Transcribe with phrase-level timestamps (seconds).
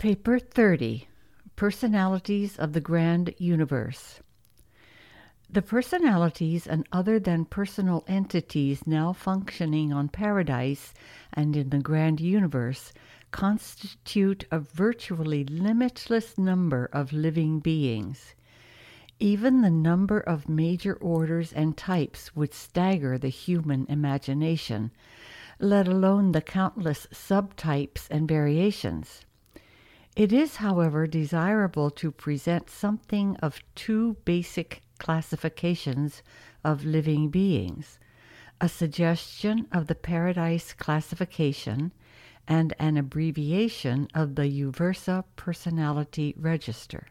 [0.00, 1.08] Paper 30
[1.56, 4.20] Personalities of the Grand Universe.
[5.50, 10.94] The personalities and other than personal entities now functioning on Paradise
[11.34, 12.94] and in the Grand Universe
[13.30, 18.34] constitute a virtually limitless number of living beings.
[19.18, 24.92] Even the number of major orders and types would stagger the human imagination,
[25.58, 29.26] let alone the countless subtypes and variations.
[30.16, 36.22] It is, however, desirable to present something of two basic classifications
[36.64, 37.98] of living beings,
[38.60, 41.92] a suggestion of the Paradise classification,
[42.48, 47.06] and an abbreviation of the Uversa Personality Register.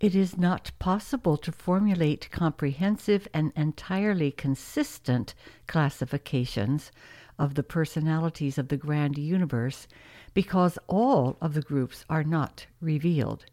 [0.00, 5.34] It is not possible to formulate comprehensive and entirely consistent
[5.66, 6.90] classifications
[7.38, 9.86] of the personalities of the grand universe
[10.34, 13.46] because all of the groups are not revealed.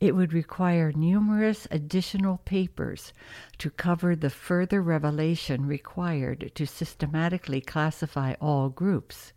[0.00, 3.12] It would require numerous additional papers
[3.58, 9.32] to cover the further revelation required to systematically classify all groups.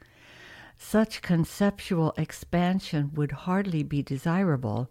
[0.78, 4.90] Such conceptual expansion would hardly be desirable,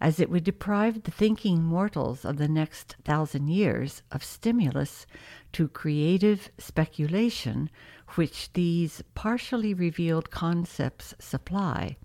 [0.00, 5.06] as it would deprive the thinking mortals of the next thousand years of stimulus
[5.52, 7.70] to creative speculation
[8.16, 11.96] which these partially revealed concepts supply.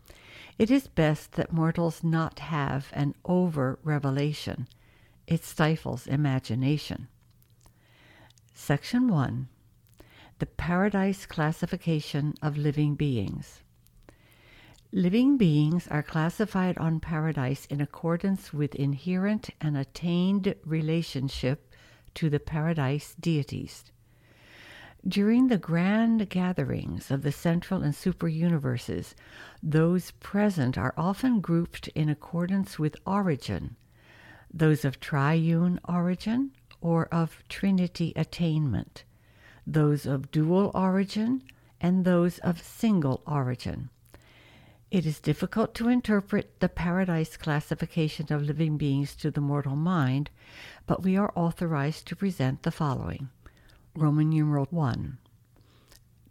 [0.58, 4.68] It is best that mortals not have an over revelation.
[5.28, 7.08] It stifles imagination.
[8.54, 9.48] Section 1
[10.40, 13.62] the Paradise Classification of Living Beings.
[14.92, 21.74] Living beings are classified on Paradise in accordance with inherent and attained relationship
[22.16, 23.86] to the Paradise deities.
[25.06, 29.16] During the grand gatherings of the central and super universes,
[29.62, 33.76] those present are often grouped in accordance with origin,
[34.54, 39.04] those of triune origin or of trinity attainment.
[39.68, 41.44] Those of dual origin,
[41.82, 43.90] and those of single origin.
[44.90, 50.30] It is difficult to interpret the paradise classification of living beings to the mortal mind,
[50.88, 53.30] but we are authorized to present the following
[53.96, 55.20] Roman numeral 1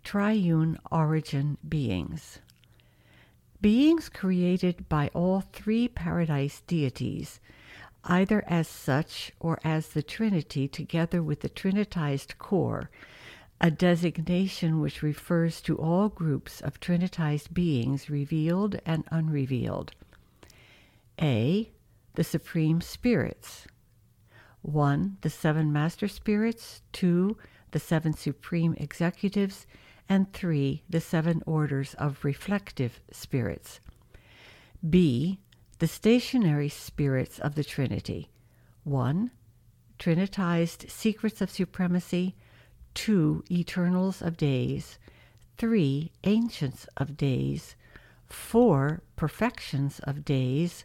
[0.03, 2.41] Triune origin beings.
[3.61, 7.39] Beings created by all three paradise deities,
[8.03, 12.91] either as such or as the Trinity together with the Trinitized corps,
[13.61, 19.93] a designation which refers to all groups of Trinitized beings revealed and unrevealed.
[21.21, 21.71] A.
[22.15, 23.69] The Supreme Spirits.
[24.63, 25.19] 1.
[25.21, 26.83] The seven Master Spirits.
[26.93, 27.37] 2.
[27.73, 29.67] The seven Supreme Executives.
[30.09, 30.83] And 3.
[30.89, 33.81] The seven Orders of Reflective Spirits.
[34.89, 35.41] B.
[35.79, 38.31] The Stationary Spirits of the Trinity.
[38.85, 39.31] 1.
[39.99, 42.35] Trinitized Secrets of Supremacy
[42.95, 44.99] two eternals of days,
[45.57, 47.77] three ancients of days,
[48.29, 50.85] four perfections of days,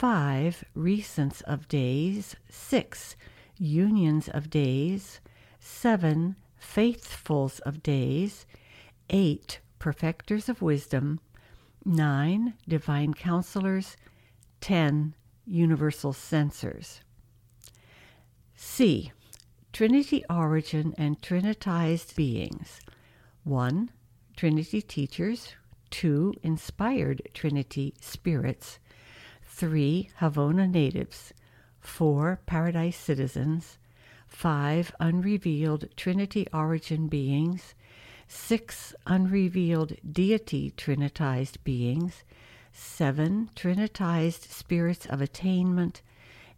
[0.00, 3.16] five recents of days, six
[3.58, 5.20] unions of days,
[5.58, 8.46] seven faithfuls of days,
[9.10, 11.20] eight perfecters of wisdom,
[11.84, 13.98] nine divine counselors,
[14.62, 17.02] ten universal censors.
[18.56, 19.12] C.
[19.70, 22.80] Trinity origin and Trinitized beings.
[23.44, 23.90] 1.
[24.34, 25.56] Trinity teachers.
[25.90, 26.32] 2.
[26.42, 28.78] Inspired Trinity spirits.
[29.60, 30.08] 3.
[30.20, 31.34] Havona natives.
[31.80, 32.40] 4.
[32.46, 33.76] Paradise citizens.
[34.26, 34.96] 5.
[34.98, 37.74] Unrevealed Trinity origin beings.
[38.26, 38.94] 6.
[39.06, 42.24] Unrevealed deity Trinitized beings.
[42.72, 43.50] 7.
[43.54, 46.00] Trinitized spirits of attainment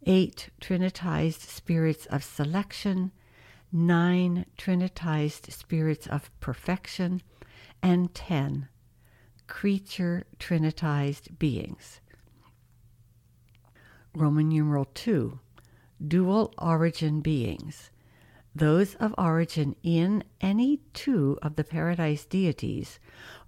[0.07, 3.11] eight trinitized spirits of selection,
[3.73, 7.21] nine trinitized spirits of perfection,
[7.83, 8.69] and ten
[9.49, 12.01] creature trinitized beings.
[14.15, 15.39] Roman numeral 2
[16.07, 17.91] dual origin beings,
[18.55, 22.99] those of origin in any two of the paradise deities,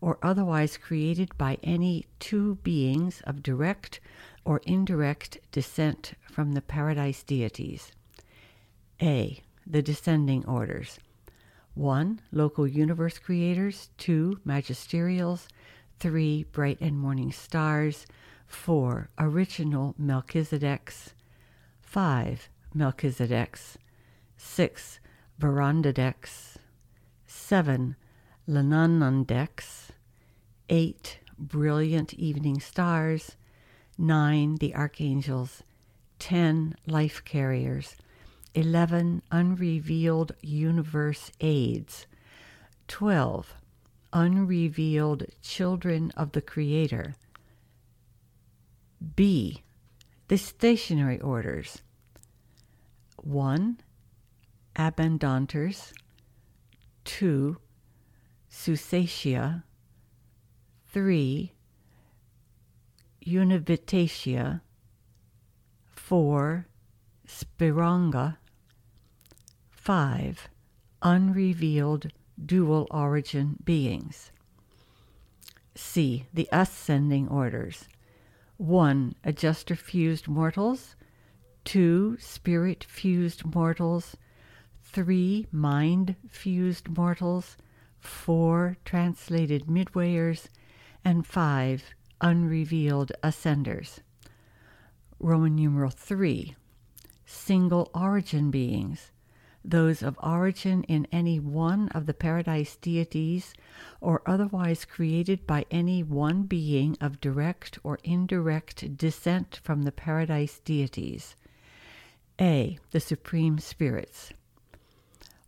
[0.00, 4.00] or otherwise created by any two beings of direct
[4.44, 7.92] or indirect descent from the paradise deities.
[9.02, 9.42] A.
[9.66, 10.98] The descending orders
[11.74, 12.20] 1.
[12.30, 14.40] Local universe creators, 2.
[14.44, 15.48] Magisterials,
[15.98, 16.44] 3.
[16.52, 18.06] Bright and morning stars,
[18.54, 19.10] 4.
[19.18, 21.12] Original Melchizedeks,
[21.82, 22.48] 5.
[22.74, 23.76] Melchizedeks,
[24.38, 25.00] 6.
[25.38, 26.56] Vorondadeks,
[27.26, 27.96] 7.
[28.48, 29.90] Lanonandeks,
[30.70, 31.18] 8.
[31.38, 33.36] brilliant evening stars,
[33.98, 35.62] 9 the archangels,
[36.20, 37.96] 10 life carriers,
[38.54, 42.06] 11 unrevealed universe aids,
[42.88, 43.54] 12
[44.12, 47.14] unrevealed children of the Creator.
[49.16, 49.62] B.
[50.28, 51.82] The stationary orders.
[53.16, 53.78] 1.
[54.76, 55.92] Abandonters.
[57.04, 57.56] 2.
[58.50, 59.64] Susatia.
[60.92, 61.52] 3.
[63.26, 64.60] Univitatia.
[65.90, 66.66] 4.
[67.26, 68.36] Spironga.
[69.70, 70.48] 5.
[71.02, 72.12] Unrevealed
[72.44, 74.30] dual origin beings.
[75.74, 76.26] C.
[76.32, 77.88] The ascending orders.
[78.58, 79.14] 1.
[79.24, 80.94] Adjuster fused mortals.
[81.64, 82.16] 2.
[82.20, 84.16] Spirit fused mortals.
[84.84, 85.46] 3.
[85.50, 87.56] Mind fused mortals.
[88.00, 88.76] 4.
[88.84, 90.48] Translated midwayers.
[91.04, 91.94] And 5.
[92.20, 94.00] Unrevealed ascenders.
[95.18, 96.54] Roman numeral 3.
[97.26, 99.10] Single origin beings
[99.64, 103.54] those of origin in any one of the paradise deities,
[104.00, 110.60] or otherwise created by any one being of direct or indirect descent from the paradise
[110.64, 111.34] deities.
[112.40, 112.78] A.
[112.90, 114.32] The Supreme Spirits.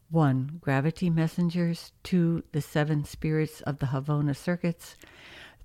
[0.08, 0.58] 1.
[0.60, 1.92] Gravity messengers.
[2.04, 2.44] 2.
[2.52, 4.96] The seven spirits of the Havona circuits.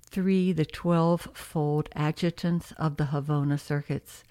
[0.09, 0.51] 3.
[0.51, 4.24] The twelve fold adjutants of the Havona circuits.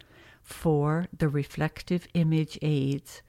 [0.43, 1.07] 4.
[1.17, 3.23] The reflective image aids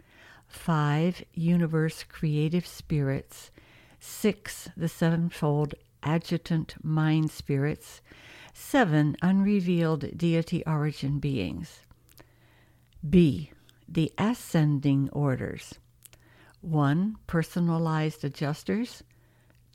[0.51, 3.51] five universe creative spirits,
[3.99, 8.01] six the sevenfold adjutant mind spirits,
[8.53, 11.79] seven unrevealed deity origin beings.
[13.07, 13.51] B.
[13.87, 15.75] The ascending orders.
[16.61, 17.15] 1.
[17.27, 19.03] Personalized adjusters.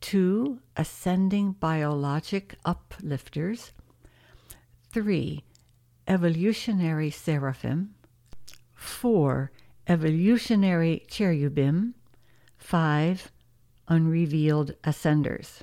[0.03, 0.61] 2.
[0.77, 3.73] Ascending biologic uplifters.
[4.93, 5.43] 3.
[6.07, 7.95] Evolutionary seraphim.
[8.75, 9.51] 4
[9.89, 11.95] evolutionary cherubim,
[12.59, 13.31] 5.
[13.89, 15.61] Unrevealed ascenders.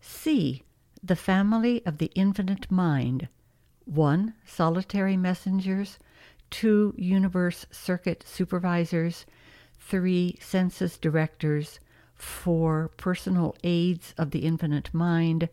[0.00, 0.62] C.
[1.02, 3.28] The family of the infinite mind,
[3.86, 4.34] 1.
[4.44, 5.98] Solitary messengers,
[6.50, 6.94] 2.
[6.98, 9.24] Universe circuit supervisors,
[9.80, 10.36] 3.
[10.40, 11.80] Census directors,
[12.14, 12.90] 4.
[12.98, 15.48] Personal aides of the infinite mind,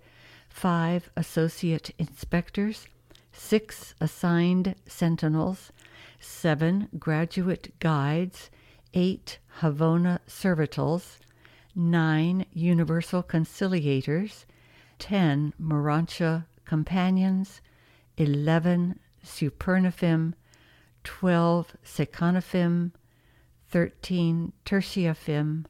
[0.50, 1.10] 5.
[1.16, 2.88] Associate inspectors,
[3.32, 3.96] 6.
[4.02, 5.72] Assigned sentinels,
[6.19, 6.89] 7.
[7.00, 8.50] Graduate Guides,
[8.94, 9.39] 8.
[9.62, 11.18] Havona Servitals,
[11.75, 12.45] 9.
[12.51, 14.45] Universal Conciliators,
[15.00, 15.54] 10.
[15.62, 17.62] Morontia Companions,
[18.18, 19.00] 11.
[19.24, 20.33] Supernaphim,
[21.04, 21.75] 12.
[21.83, 22.92] Seconaphim,
[23.69, 24.54] 13.
[24.65, 25.65] Tertiaphim,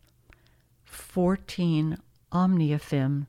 [0.83, 1.97] 14.
[2.31, 3.27] Omniaphim,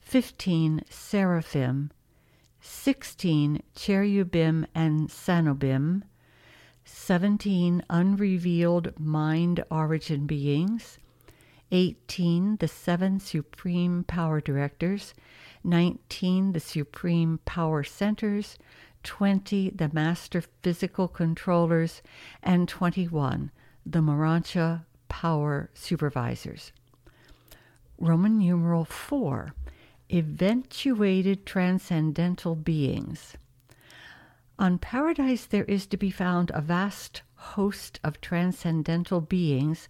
[0.00, 0.82] 15.
[0.88, 1.90] Seraphim,
[2.60, 3.62] 16.
[3.74, 6.02] Cherubim and Sanobim,
[6.92, 10.98] 17 unrevealed mind origin beings,
[11.70, 15.14] 18 the seven supreme power directors,
[15.62, 18.58] 19 the supreme power centers,
[19.04, 22.02] 20 the master physical controllers,
[22.42, 23.50] and 21
[23.86, 26.72] the Morontia power supervisors.
[27.98, 29.54] Roman numeral 4
[30.12, 33.36] eventuated transcendental beings.
[34.60, 39.88] On Paradise, there is to be found a vast host of transcendental beings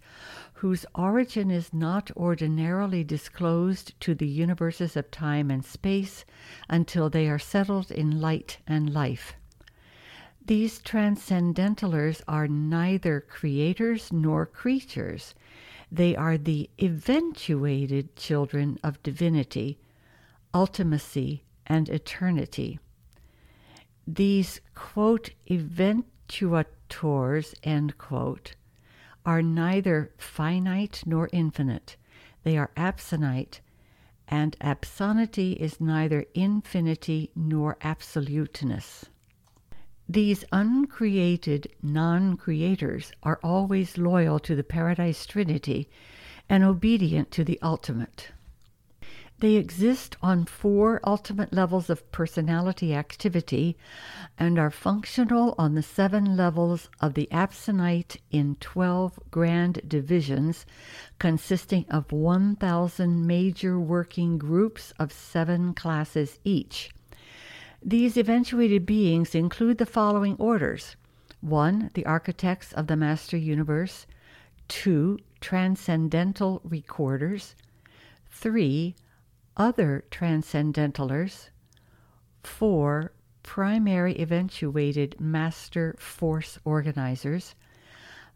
[0.53, 6.23] whose origin is not ordinarily disclosed to the universes of time and space
[6.69, 9.33] until they are settled in light and life.
[10.45, 15.35] These transcendentalers are neither creators nor creatures.
[15.91, 19.79] They are the eventuated children of divinity,
[20.53, 22.79] ultimacy, and eternity
[24.07, 28.55] these, quote, eventuators, end quote,
[29.25, 31.95] are neither finite nor infinite.
[32.43, 33.59] They are absonite,
[34.27, 39.05] and absonity is neither infinity nor absoluteness.
[40.09, 45.89] These uncreated non creators are always loyal to the Paradise Trinity
[46.49, 48.31] and obedient to the ultimate.
[49.41, 53.75] They exist on four ultimate levels of personality activity
[54.37, 60.67] and are functional on the seven levels of the absonite in 12 grand divisions,
[61.17, 66.91] consisting of 1,000 major working groups of seven classes each.
[67.81, 70.95] These eventuated beings include the following orders
[71.39, 71.89] 1.
[71.95, 74.05] The architects of the Master Universe,
[74.67, 75.17] 2.
[75.39, 77.55] Transcendental recorders,
[78.29, 78.93] 3
[79.57, 81.49] other transcendentalers,
[82.43, 83.11] 4.
[83.43, 87.55] Primary eventuated master force organizers,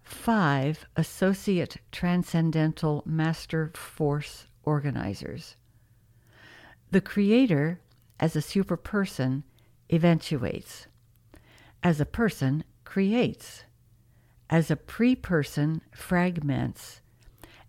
[0.04, 0.86] 5.
[0.96, 5.56] Associate transcendental master force organizers.
[6.92, 7.80] The Creator,
[8.20, 9.44] as a superperson,
[9.92, 10.88] eventuates.
[11.84, 13.64] As a person, creates.
[14.50, 17.02] As a pre person, fragments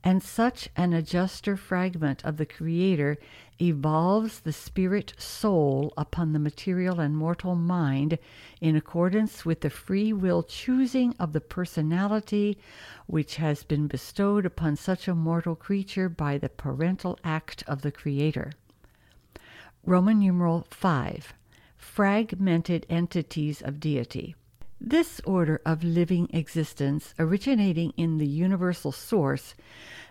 [0.07, 3.19] and such an adjuster fragment of the Creator
[3.61, 8.17] evolves the spirit soul upon the material and mortal mind
[8.61, 12.57] in accordance with the free will choosing of the personality
[13.09, 17.91] which has been bestowed upon such a mortal creature by the parental act of the
[17.91, 18.53] Creator.
[19.85, 21.35] Roman numeral 5
[21.77, 24.37] Fragmented entities of deity.
[24.81, 29.55] This order of living existence, originating in the universal source,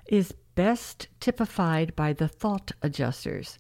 [0.08, 3.60] is best typified by the thought adjusters,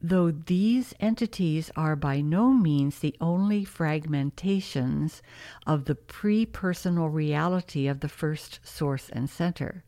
[0.00, 5.20] though these entities are by no means the only fragmentations
[5.66, 9.84] of the pre personal reality of the first source and center.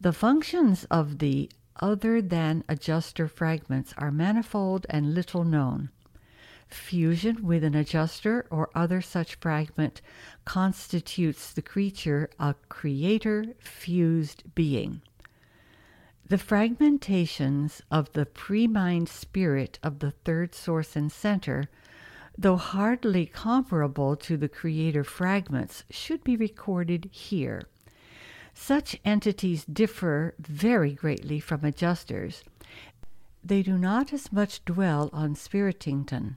[0.00, 5.90] The functions of the other than adjuster fragments are manifold and little known.
[6.72, 10.00] Fusion with an adjuster or other such fragment
[10.44, 15.02] constitutes the creature a creator fused being.
[16.26, 21.64] The fragmentations of the pre mind spirit of the third source and center,
[22.38, 27.62] though hardly comparable to the creator fragments, should be recorded here.
[28.54, 32.42] Such entities differ very greatly from adjusters.
[33.44, 36.36] They do not as much dwell on Spiritington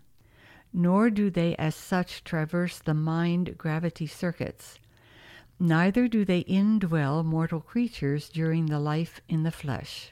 [0.78, 4.78] nor do they as such traverse the mind gravity circuits.
[5.58, 10.12] Neither do they indwell mortal creatures during the life in the flesh.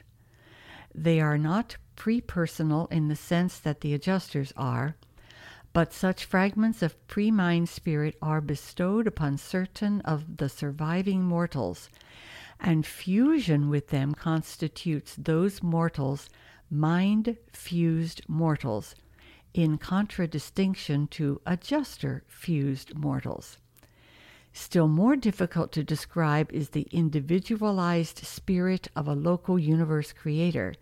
[0.94, 4.96] They are not pre personal in the sense that the adjusters are,
[5.74, 11.90] but such fragments of pre mind spirit are bestowed upon certain of the surviving mortals,
[12.58, 16.30] and fusion with them constitutes those mortals
[16.70, 18.94] mind fused mortals
[19.54, 23.56] in contradistinction to adjuster fused mortals.
[24.52, 30.74] Still more difficult to describe is the individualized spirit of a local universe creator,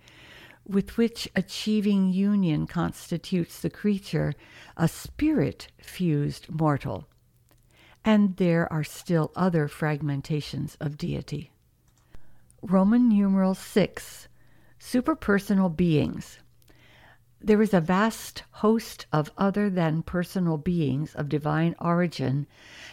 [0.66, 4.34] with which achieving union constitutes the creature
[4.76, 7.06] a spirit fused mortal.
[8.04, 11.52] And there are still other fragmentations of deity.
[12.62, 14.28] Roman numeral 6
[14.78, 16.40] Superpersonal beings.
[17.44, 22.46] There is a vast host of other than personal beings of divine origin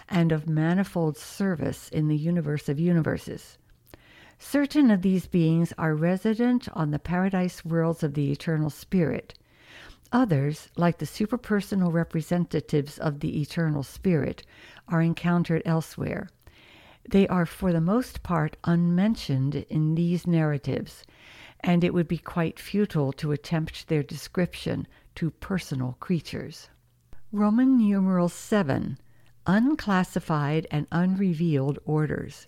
[0.07, 3.59] and of manifold service in the universe of universes.
[4.39, 9.35] Certain of these beings are resident on the paradise worlds of the eternal spirit.
[10.11, 14.47] Others, like the superpersonal representatives of the eternal spirit,
[14.87, 16.27] are encountered elsewhere.
[17.07, 21.03] They are for the most part unmentioned in these narratives
[21.61, 26.69] and it would be quite futile to attempt their description to personal creatures.
[27.31, 28.97] Roman numeral 7
[29.45, 32.47] Unclassified and Unrevealed Orders.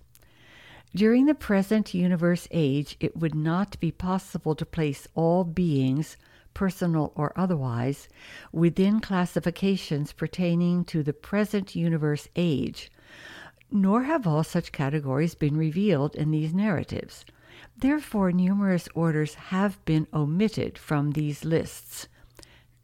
[0.93, 6.17] During the present universe age, it would not be possible to place all beings,
[6.53, 8.09] personal or otherwise,
[8.51, 12.91] within classifications pertaining to the present universe age,
[13.71, 17.23] nor have all such categories been revealed in these narratives.
[17.81, 22.07] Therefore, numerous orders have been omitted from these lists.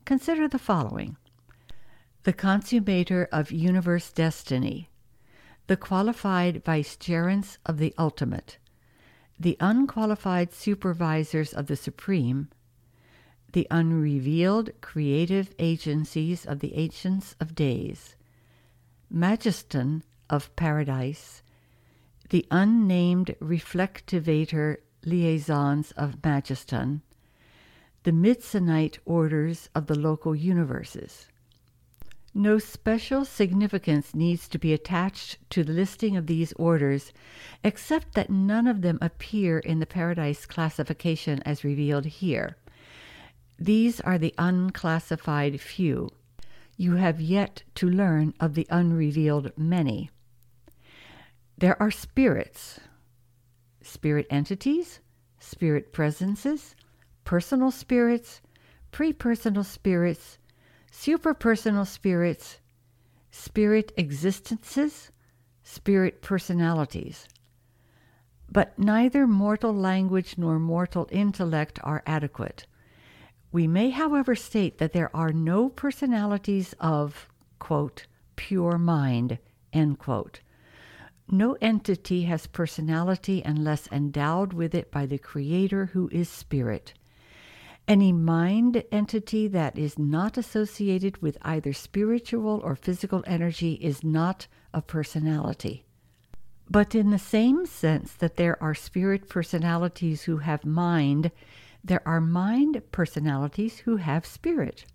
[0.05, 1.17] Consider the following.
[2.23, 4.89] The consummator of universe destiny,
[5.67, 8.57] the qualified vicegerents of the ultimate,
[9.39, 12.49] the unqualified supervisors of the supreme,
[13.53, 18.15] the unrevealed creative agencies of the ancients of days,
[19.13, 21.43] majeston of paradise,
[22.29, 24.77] the unnamed reflectivator
[25.07, 27.01] liaisons of Majeston,
[28.03, 31.27] the Midsonite orders of the local universes.
[32.33, 37.11] No special significance needs to be attached to the listing of these orders,
[37.63, 42.57] except that none of them appear in the Paradise classification as revealed here.
[43.57, 46.11] These are the unclassified few.
[46.75, 50.11] You have yet to learn of the unrevealed many.
[51.57, 52.79] There are spirits,
[53.87, 54.99] spirit entities,
[55.39, 56.75] spirit presences,
[57.23, 58.41] personal spirits,
[58.91, 60.37] pre-personal spirits,
[60.91, 62.59] superpersonal spirits,
[63.31, 65.11] spirit existences,
[65.63, 67.27] spirit personalities.
[68.49, 72.65] But neither mortal language nor mortal intellect are adequate.
[73.51, 77.27] We may, however, state that there are no personalities of,
[77.59, 79.39] quote, pure mind,
[79.73, 80.41] end quote.
[81.29, 86.93] No entity has personality unless endowed with it by the Creator who is Spirit.
[87.85, 94.47] Any mind entity that is not associated with either spiritual or physical energy is not
[94.73, 95.85] a personality.
[96.69, 101.31] But in the same sense that there are spirit personalities who have mind,
[101.83, 104.85] there are mind personalities who have spirit.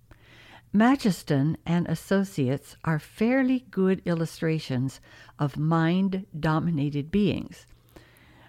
[0.74, 5.00] Majeston and Associates are fairly good illustrations
[5.38, 7.66] of mind dominated beings.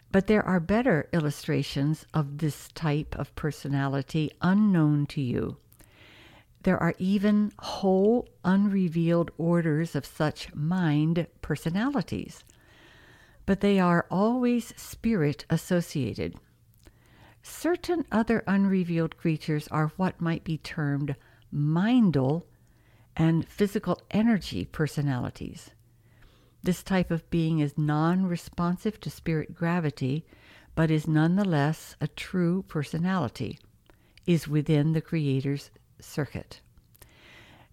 [0.10, 5.58] But there are better illustrations of this type of personality unknown to you.
[6.62, 12.46] There are even whole unrevealed orders of such mind personalities,
[13.46, 16.36] but they are always spirit associated.
[17.42, 21.18] Certain other unrevealed creatures are what might be termed
[21.54, 22.46] mindal
[23.16, 25.70] and physical energy personalities.
[26.64, 30.26] This type of being is non responsive to spirit gravity,
[30.76, 33.60] but is nonetheless a true personality,
[34.26, 35.70] is within the Creator's
[36.00, 36.62] circuit.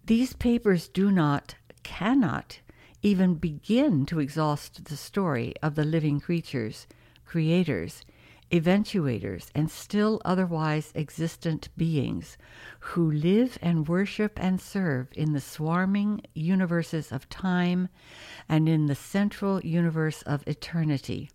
[0.04, 2.60] These papers do not, cannot,
[3.02, 6.86] even begin to exhaust the story of the living creatures,
[7.24, 8.04] creators,
[8.50, 12.36] eventuators, and still otherwise existent beings
[12.80, 17.88] who live and worship and serve in the swarming universes of time
[18.48, 21.30] and in the central universe of eternity.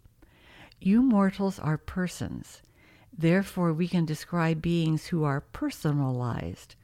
[0.80, 2.62] You mortals are persons.
[3.18, 6.76] Therefore, we can describe beings who are personalized.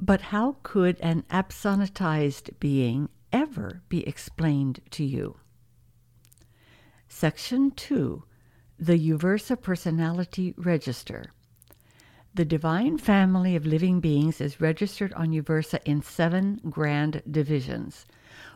[0.00, 5.36] But how could an absonitized being ever be explained to you?
[7.06, 8.24] Section 2
[8.82, 11.26] the Uversa Personality Register.
[12.34, 18.06] The divine family of living beings is registered on Uversa in seven grand divisions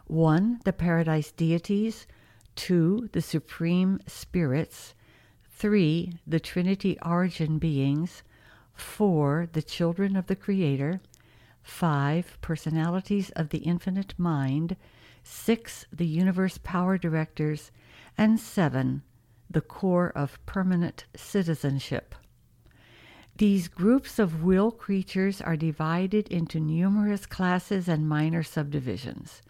[0.09, 0.62] 1.
[0.64, 2.09] The Paradise Deities,
[2.57, 3.11] 2.
[3.12, 4.94] The Supreme Spirits,
[5.53, 6.18] 3.
[6.27, 8.24] The Trinity Origin Beings,
[8.74, 9.51] 4.
[9.53, 11.01] The Children of the Creator,
[11.62, 12.38] 5.
[12.40, 14.74] Personalities of the Infinite Mind,
[15.22, 15.87] 6.
[15.92, 17.70] The Universe Power Directors,
[18.18, 19.05] and 7
[19.50, 22.14] the corps of permanent citizenship.
[23.38, 29.42] These groups of will creatures are divided into numerous classes and minor subdivisions.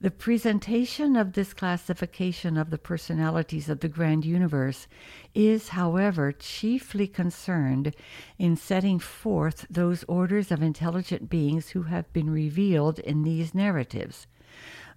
[0.00, 4.88] The presentation of this classification of the personalities of the grand universe
[5.32, 7.94] is, however, chiefly concerned
[8.36, 14.26] in setting forth those orders of intelligent beings who have been revealed in these narratives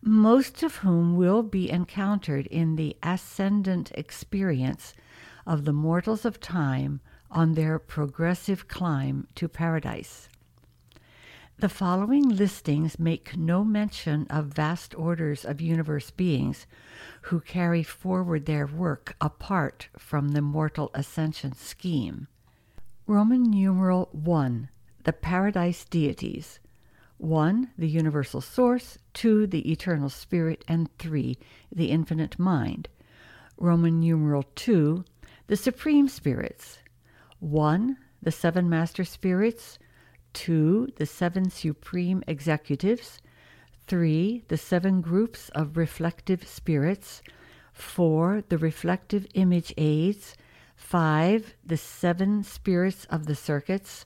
[0.08, 4.94] most of whom will be encountered in the ascendant experience
[5.48, 10.30] of the mortals of time on their progressive climb to paradise.
[11.58, 16.68] The following listings make no mention of vast orders of universe beings
[17.24, 22.28] who carry forward their work apart from the mortal ascension scheme.
[23.08, 24.70] Roman numeral 1
[25.04, 26.60] The Paradise Deities
[27.18, 27.72] 1.
[27.78, 29.48] The universal source, 2.
[29.48, 31.38] The eternal spirit, and 3.
[31.72, 32.90] The infinite mind.
[33.58, 35.04] Roman numeral 2.
[35.48, 36.80] The supreme spirits.
[37.40, 37.98] 1.
[38.26, 39.78] The seven master spirits,
[40.34, 40.90] 2.
[40.96, 43.20] The seven supreme executives,
[43.86, 44.44] 3.
[44.48, 47.22] The seven groups of reflective spirits,
[47.74, 48.44] 4.
[48.50, 50.36] The reflective image aids,
[50.76, 51.56] 5.
[51.64, 54.06] The seven spirits of the circuits,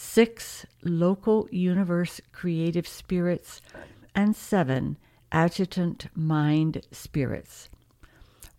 [0.00, 3.60] six local universe creative spirits,
[4.14, 4.96] and seven
[5.32, 7.68] adjutant mind spirits.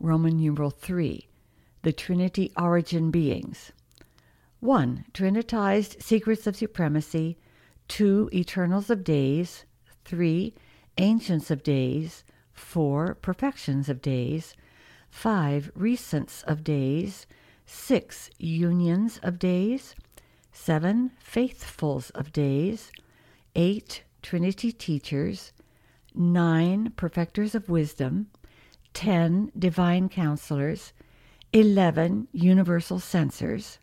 [0.01, 1.29] Roman numeral 3,
[1.81, 3.71] the Trinity origin beings.
[4.59, 5.05] 1.
[5.13, 7.37] Trinitized secrets of supremacy.
[7.87, 8.29] 2.
[8.33, 9.63] Eternals of days.
[10.03, 10.53] 3.
[10.97, 12.25] Ancients of days.
[12.51, 13.15] 4.
[13.15, 14.55] Perfections of days.
[15.09, 15.71] 5.
[15.77, 17.25] Recents of days.
[17.65, 18.29] 6.
[18.39, 19.95] Unions of days.
[20.51, 21.11] 7.
[21.19, 22.91] Faithfuls of days,
[23.55, 24.03] 8.
[24.21, 25.51] Trinity teachers,
[26.13, 26.91] 9.
[26.95, 28.27] Perfecters of wisdom,
[28.93, 29.51] 10.
[29.57, 30.93] Divine counselors,
[31.53, 32.27] 11.
[32.31, 33.79] Universal censors,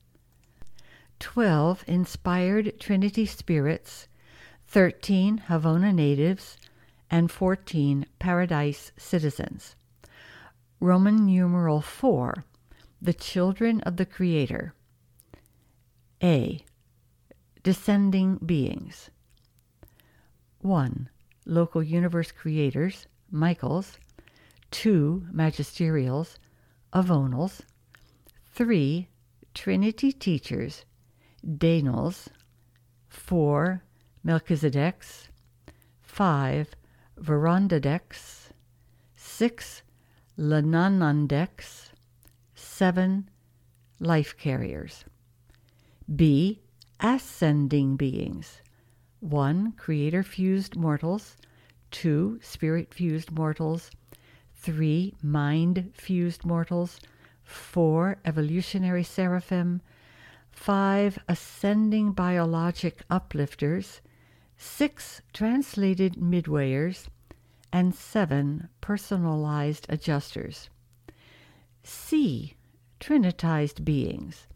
[1.18, 1.84] 12.
[1.86, 4.08] Inspired Trinity spirits,
[4.68, 5.44] 13.
[5.48, 6.56] Havona natives,
[7.10, 8.06] and 14.
[8.18, 9.76] Paradise citizens.
[10.80, 12.44] Roman numeral 4.
[13.00, 14.74] The children of the Creator.
[16.22, 16.64] A.
[17.62, 19.10] Descending beings.
[20.60, 21.08] 1.
[21.44, 23.98] Local universe creators, Michaels.
[24.70, 25.26] 2.
[25.30, 26.38] Magisterials,
[26.92, 27.62] Avonals,
[28.54, 29.08] 3.
[29.54, 30.84] Trinity teachers,
[31.44, 32.28] Daynals,
[33.08, 33.82] 4.
[34.24, 35.28] Melchizedeks,
[36.02, 36.74] 5.
[37.20, 38.50] Vorondadeks,
[39.14, 39.82] 6.
[40.38, 41.90] Lanonandeks,
[42.54, 43.30] 7.
[44.00, 45.04] Life carriers.
[46.14, 46.60] B.
[47.00, 48.62] Ascending beings.
[49.18, 49.72] 1.
[49.72, 51.36] Creator fused mortals,
[51.90, 52.38] 2.
[52.40, 53.90] Spirit fused mortals,
[54.54, 55.14] 3.
[55.20, 57.00] Mind fused mortals,
[57.42, 58.18] 4.
[58.24, 59.82] Evolutionary seraphim,
[60.52, 61.18] 5.
[61.28, 64.00] Ascending biologic uplifters,
[64.56, 65.22] 6.
[65.32, 67.08] Translated midwayers,
[67.72, 68.68] and 7.
[68.80, 70.70] Personalized adjusters.
[71.82, 72.54] C.
[73.00, 74.46] Trinitized beings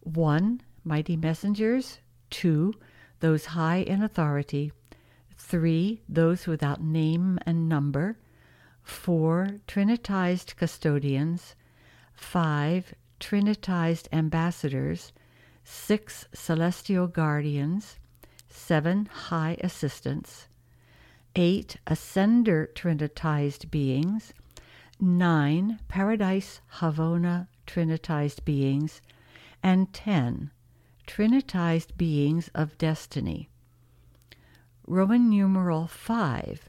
[0.00, 0.62] 1.
[0.88, 1.98] Mighty messengers,
[2.30, 2.72] 2.
[3.20, 4.72] Those high in authority,
[5.36, 6.00] 3.
[6.08, 8.16] Those without name and number,
[8.84, 9.58] 4.
[9.66, 11.54] Trinitized custodians,
[12.14, 12.94] 5.
[13.20, 15.12] Trinitized ambassadors,
[15.62, 16.24] 6.
[16.32, 17.98] Celestial guardians,
[18.48, 19.10] 7.
[19.12, 20.48] High assistants,
[21.36, 21.76] 8.
[21.86, 24.32] Ascender Trinitized beings,
[24.98, 25.80] 9.
[25.86, 29.02] Paradise Havona Trinitized beings,
[29.62, 30.50] and 10.
[31.08, 33.48] Trinitized beings of destiny.
[34.86, 36.68] Roman numeral 5.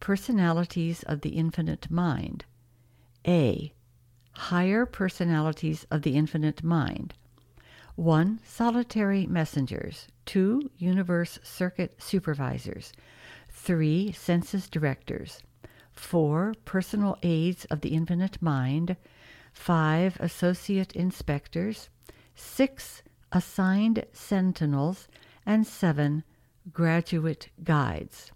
[0.00, 2.46] Personalities of the infinite mind.
[3.28, 3.74] A.
[4.32, 7.12] Higher personalities of the infinite mind.
[7.94, 8.40] 1.
[8.42, 10.08] Solitary messengers.
[10.24, 10.70] 2.
[10.78, 12.90] Universe circuit supervisors.
[13.50, 14.10] 3.
[14.12, 15.42] Census directors.
[15.92, 16.54] 4.
[16.64, 18.96] Personal aides of the infinite mind.
[19.52, 20.16] 5.
[20.20, 21.90] Associate inspectors.
[22.34, 23.02] 6.
[23.34, 25.08] Assigned sentinels.
[25.44, 26.24] And 7
[26.72, 28.32] graduate guides.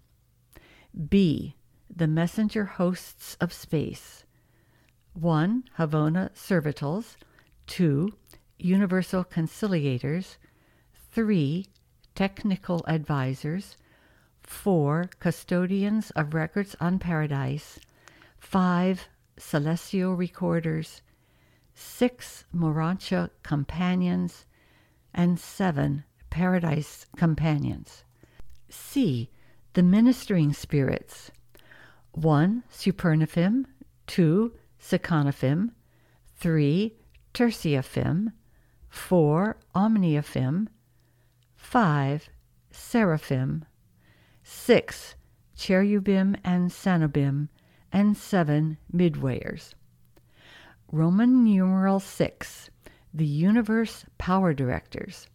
[1.09, 1.55] B.
[1.89, 4.25] The messenger hosts of space.
[5.13, 5.63] 1.
[5.79, 7.15] Havona servitals.
[7.67, 8.11] 2.
[8.59, 10.35] Universal conciliators.
[11.11, 11.65] 3.
[12.13, 13.77] Technical advisors.
[14.43, 15.09] 4.
[15.19, 17.79] Custodians of records on paradise.
[18.39, 19.07] 5.
[19.37, 21.01] Celestial recorders.
[21.73, 22.45] 6.
[22.53, 24.45] Morontia companions.
[25.13, 26.03] And 7.
[26.29, 28.03] Paradise companions.
[28.69, 29.29] C.
[29.73, 31.31] The ministering spirits
[32.11, 32.63] 1.
[32.71, 33.65] Supernaphim,
[34.07, 34.53] 2.
[34.79, 35.71] Seconaphim,
[36.37, 36.95] 3.
[37.33, 38.31] Tertiaphim,
[38.89, 39.57] 4.
[39.75, 40.67] Omniaphim,
[41.55, 42.29] 5.
[42.71, 43.65] Seraphim,
[44.43, 45.15] 6.
[45.55, 47.49] Cherubim and Sanobim,
[47.91, 48.77] and 7.
[48.93, 49.73] Midwayers.
[50.91, 52.69] Roman numeral 6.
[53.13, 55.27] The Universe Power Directors.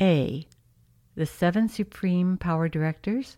[0.00, 0.46] A
[1.14, 3.36] the seven supreme power directors.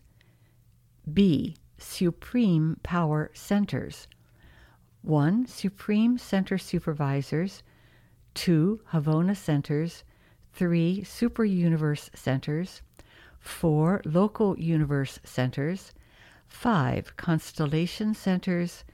[1.11, 1.57] B.
[1.77, 4.07] Supreme power centers.
[5.01, 5.45] 1.
[5.47, 7.63] Supreme center supervisors.
[8.35, 8.79] 2.
[8.93, 10.03] Havona centers.
[10.53, 11.03] 3.
[11.03, 12.81] Super universe centers.
[13.39, 14.01] 4.
[14.05, 15.91] Local universe centers.
[16.47, 17.17] 5.
[17.17, 18.85] Constellation centers.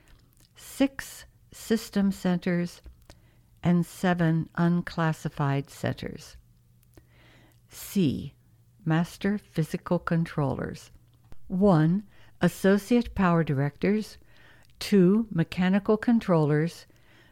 [0.56, 1.26] 6.
[1.52, 2.82] System centers.
[3.64, 4.50] And 7.
[4.56, 6.38] Unclassified centers.
[7.70, 8.34] C
[8.84, 10.92] Master Physical Controllers
[11.48, 12.04] 1.
[12.42, 14.18] Associate Power Directors
[14.80, 15.28] 2.
[15.32, 16.88] Mechanical Controllers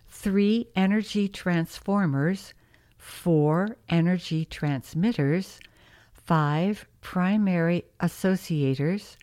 [0.10, 0.68] 3.
[0.76, 2.54] Energy Transformers
[2.98, 3.76] 4.
[3.90, 5.60] Energy Transmitters
[6.14, 6.88] 5.
[7.02, 9.18] Primary Associators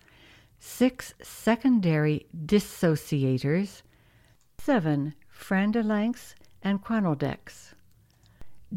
[0.59, 1.15] 6.
[1.23, 3.83] Secondary Dissociators
[4.59, 5.15] 7.
[5.33, 7.75] Frandalanks and Chronoldeks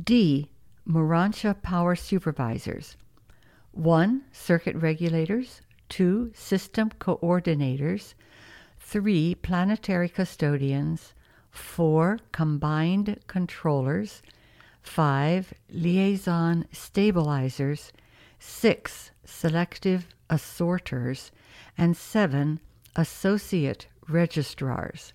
[0.03, 0.49] D.
[0.87, 2.95] Morontia Power Supervisors
[3.71, 4.23] 1.
[4.31, 6.31] Circuit regulators, 2.
[6.33, 8.13] System coordinators,
[8.79, 9.35] 3.
[9.35, 11.13] Planetary custodians,
[11.51, 12.19] 4.
[12.31, 14.21] Combined controllers,
[14.81, 15.53] 5.
[15.69, 17.91] Liaison stabilizers,
[18.39, 19.11] 6.
[19.25, 21.31] Selective assorters,
[21.77, 22.59] and 7.
[22.95, 25.13] Associate registrars.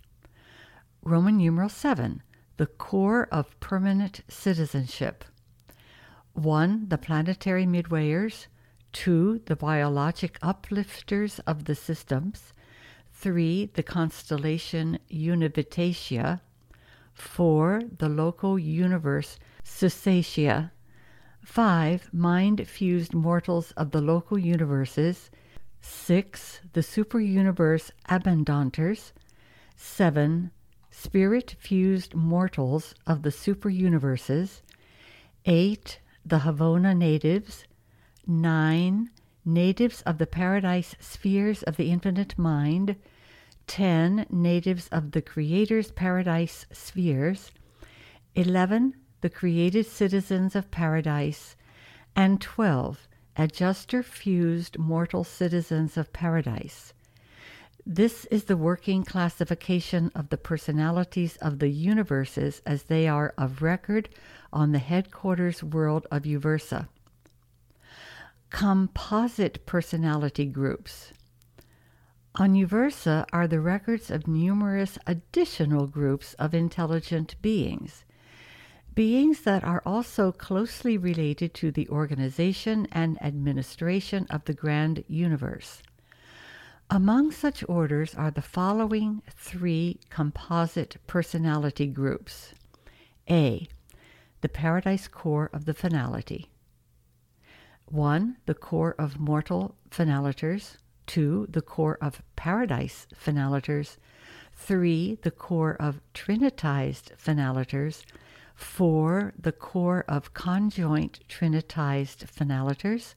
[1.02, 2.22] Roman numeral 7.
[2.56, 5.24] The corps of permanent citizenship.
[6.34, 6.88] 1.
[6.88, 8.46] The planetary midwayers.
[8.92, 9.40] 2.
[9.46, 12.52] The biologic uplifters of the systems.
[13.12, 13.70] 3.
[13.74, 16.40] The constellation Univitatia.
[17.12, 17.82] 4.
[17.98, 20.70] The local universe Susatia.
[21.44, 22.14] 5.
[22.14, 25.30] Mind fused mortals of the local universes.
[25.80, 26.60] 6.
[26.72, 29.12] The super universe Abandonters.
[29.76, 30.52] 7.
[30.96, 34.62] Spirit fused mortals of the super universes.
[35.44, 37.64] 8 the Havona natives,
[38.28, 39.10] 9.
[39.44, 42.94] Natives of the paradise spheres of the infinite mind,
[43.66, 47.50] 10 natives of the Creator's paradise spheres,
[48.36, 51.56] 11 the created citizens of paradise,
[52.14, 56.92] and 12 adjuster fused mortal citizens of paradise.
[57.86, 63.60] This is the working classification of the personalities of the universes as they are of
[63.60, 64.08] record
[64.50, 66.88] on the headquarters world of Uversa.
[68.48, 71.12] Composite personality groups.
[72.36, 78.06] On Uversa are the records of numerous additional groups of intelligent beings,
[78.94, 85.82] beings that are also closely related to the organization and administration of the grand universe.
[86.94, 92.54] Among such orders are the following three composite personality groups
[93.28, 93.66] A.
[94.42, 96.52] The Paradise Corps of the Finality.
[97.86, 98.36] 1.
[98.46, 100.76] The corps of mortal finaliters.
[101.08, 101.48] 2.
[101.50, 103.96] The corps of paradise finaliters.
[104.54, 105.18] 3.
[105.20, 108.04] The corps of trinitized finaliters.
[108.54, 109.34] 4.
[109.36, 113.14] The corps of conjoint trinitized finaliters.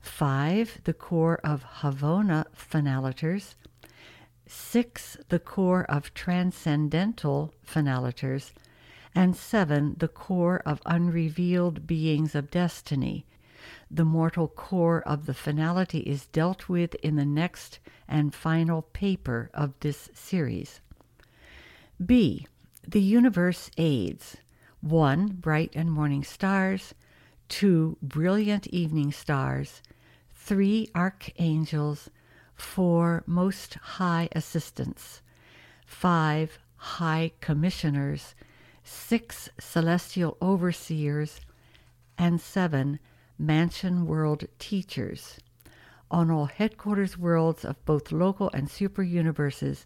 [0.00, 0.80] 5.
[0.84, 3.54] The corps of Havona finaliters.
[4.46, 5.16] 6.
[5.28, 8.52] The corps of transcendental finaliters.
[9.14, 9.96] And 7.
[9.98, 13.26] The corps of unrevealed beings of destiny
[13.90, 19.50] the mortal corps of the finality is dealt with in the next and final paper
[19.54, 20.80] of this series.
[22.04, 22.46] B.
[22.86, 24.36] The universe aids
[24.80, 25.38] 1.
[25.40, 26.94] Bright and morning stars,
[27.48, 27.98] 2.
[28.00, 29.82] Brilliant evening stars,
[30.48, 30.88] 3.
[30.94, 32.08] Archangels,
[32.54, 33.22] 4.
[33.26, 35.20] Most high assistants,
[35.84, 36.58] 5.
[36.76, 38.34] High commissioners,
[38.82, 39.50] 6.
[39.60, 41.42] Celestial overseers,
[42.16, 42.98] and 7
[43.38, 45.36] Mansion World teachers.
[46.10, 49.84] On all headquarters worlds of both local and super universes,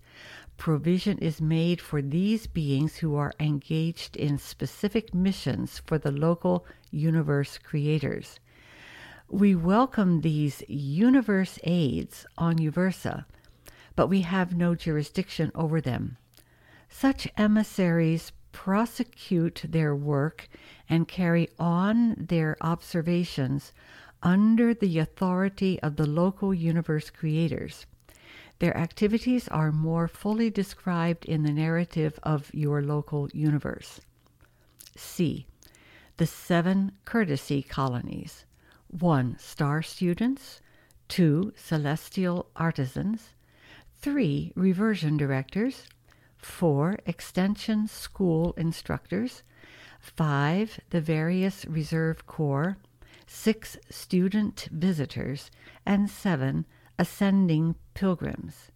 [0.59, 6.64] provision is made for these beings who are engaged in specific missions for the local
[6.92, 8.38] universe creators.
[9.33, 13.25] We welcome these universe aids on Uversa,
[13.97, 16.18] but we have no jurisdiction over them.
[16.90, 20.51] Such emissaries prosecute their work
[20.87, 23.73] and carry on their observations
[24.23, 27.87] under the authority of the local universe creators.
[28.59, 33.99] Their activities are more fully described in the narrative of your local universe.
[34.95, 35.47] C.
[36.18, 38.45] The seven courtesy colonies
[38.98, 39.37] 1.
[39.38, 40.61] Star students,
[41.09, 41.55] 2.
[41.57, 43.31] Celestial artisans,
[44.00, 44.52] 3.
[44.55, 45.87] Reversion directors,
[46.37, 49.42] four extension school instructors,
[49.98, 52.76] five the various reserve corps,
[53.26, 55.50] six student visitors,
[55.87, 56.66] and seven
[56.98, 58.70] ascending pilgrims.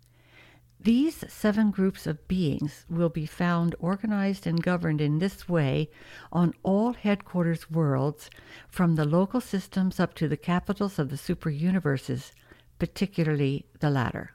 [0.80, 5.90] These seven groups of beings will be found organized and governed in this way
[6.30, 8.30] on all headquarters worlds,
[8.68, 12.32] from the local systems up to the capitals of the super universes,
[12.78, 14.32] particularly the latter.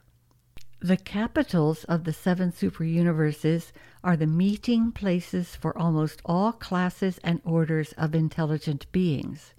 [0.80, 7.20] The capitals of the seven super universes are the meeting places for almost all classes
[7.22, 9.54] and orders of intelligent beings.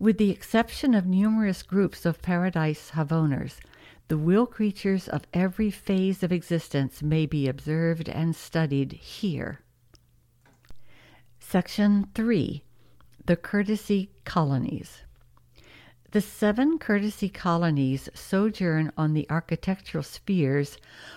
[0.00, 3.60] With the exception of numerous groups of paradise Havoners,
[4.08, 9.60] the will creatures of every phase of existence may be observed and studied here.
[11.40, 12.62] Section 3
[13.24, 15.02] The Courtesy Colonies
[16.12, 20.76] the seven courtesy colonies sojourn on the architectural spheres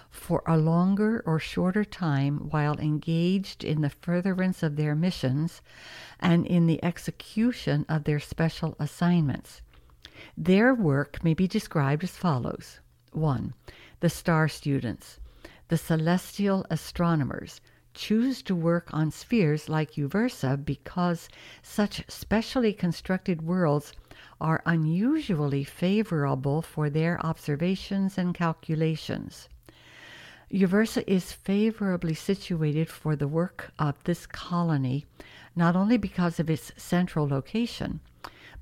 [0.09, 5.61] for a longer or shorter time while engaged in the furtherance of their missions
[6.21, 9.61] and in the execution of their special assignments.
[10.37, 12.81] Their work may be described as follows
[13.13, 13.53] 1.
[14.01, 15.21] The star students,
[15.69, 17.61] the celestial astronomers,
[17.93, 21.29] choose to work on spheres like Uversa because
[21.63, 23.93] such specially constructed worlds
[24.41, 29.47] are unusually favorable for their observations and calculations.
[30.51, 35.05] Uversa is favorably situated for the work of this colony,
[35.55, 38.01] not only because of its central location,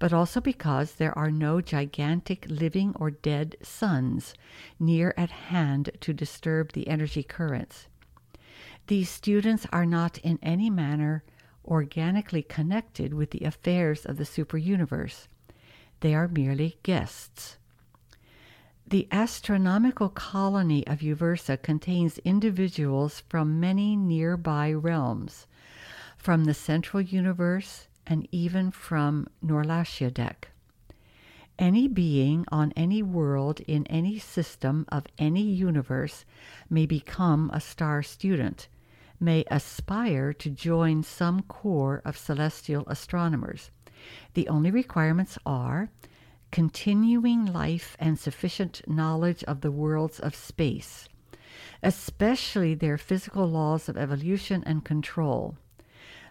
[0.03, 4.33] but also because there are no gigantic living or dead suns
[4.77, 7.87] near at hand to disturb the energy currents.
[8.87, 11.23] These students are not in any manner
[11.63, 15.29] organically connected with the affairs of the super universe.
[16.01, 17.55] They are merely guests.
[18.85, 25.47] The astronomical colony of Uversa contains individuals from many nearby realms,
[26.17, 30.45] from the central universe and even from Norlatiadek.
[31.59, 36.25] Any being on any world in any system of any universe
[36.69, 38.67] may become a star student,
[39.19, 43.69] may aspire to join some corps of celestial astronomers.
[44.33, 45.89] The only requirements are
[46.51, 51.07] continuing life and sufficient knowledge of the worlds of space,
[51.81, 55.55] especially their physical laws of evolution and control.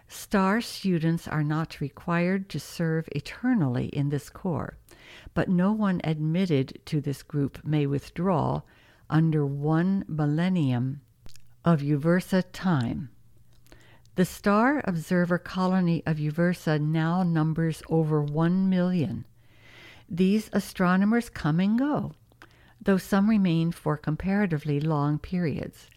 [0.07, 4.77] Star students are not required to serve eternally in this corps
[5.33, 8.61] but no one admitted to this group may withdraw
[9.09, 11.01] under one millennium
[11.65, 13.09] of Uversa time.
[14.15, 19.25] The star observer colony of Uversa now numbers over one million.
[20.07, 22.13] These astronomers come and go,
[22.79, 25.89] though some remain for comparatively long periods.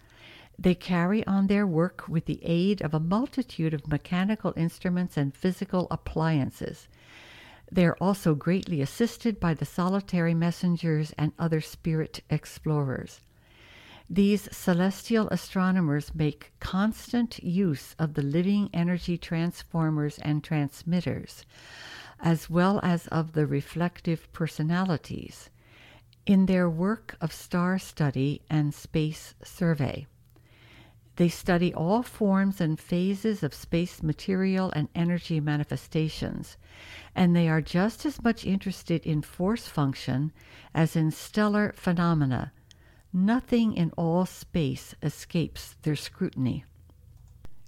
[0.58, 5.34] They carry on their work with the aid of a multitude of mechanical instruments and
[5.34, 6.88] physical appliances.
[7.70, 13.20] They are also greatly assisted by the solitary messengers and other spirit explorers.
[14.08, 21.44] These celestial astronomers make constant use of the living energy transformers and transmitters,
[22.20, 25.50] as well as of the reflective personalities,
[26.24, 30.06] in their work of star study and space survey.
[31.16, 36.58] They study all forms and phases of space material and energy manifestations,
[37.14, 40.30] and they are just as much interested in force function
[40.74, 42.52] as in stellar phenomena.
[43.14, 46.64] Nothing in all space escapes their scrutiny.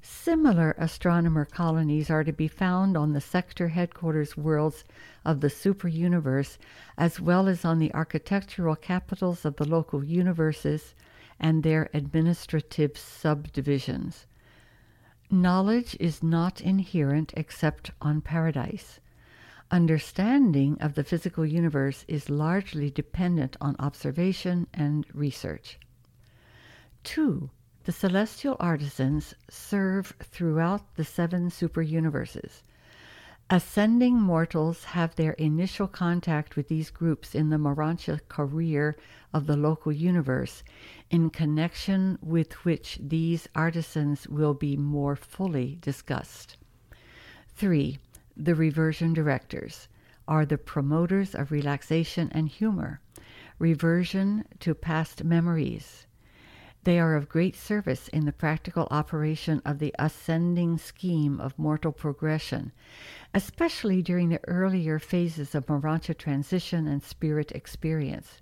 [0.03, 4.85] Similar astronomer colonies are to be found on the sector headquarters worlds
[5.25, 6.59] of the super universe,
[6.99, 10.95] as well as on the architectural capitals of the local universes
[11.41, 14.27] and their administrative subdivisions.
[15.31, 19.01] Knowledge is not inherent except on paradise.
[19.71, 25.79] Understanding of the physical universe is largely dependent on observation and research.
[27.05, 27.51] 2.
[27.85, 32.63] The celestial artisans serve throughout the seven super universes.
[33.51, 38.95] Ascending mortals have their initial contact with these groups in the Morontia career
[39.33, 40.63] of the local universe,
[41.11, 46.59] in connection with which these artisans will be more fully discussed.
[47.55, 47.99] 3.
[48.37, 49.89] The reversion directors
[50.27, 53.01] are the promoters of relaxation and humor,
[53.59, 56.07] reversion to past memories,
[56.85, 61.93] they are of great service in the practical operation of the ascending scheme of mortal
[61.93, 62.73] progression,
[63.35, 68.41] especially during the earlier phases of Morontia transition and spirit experience.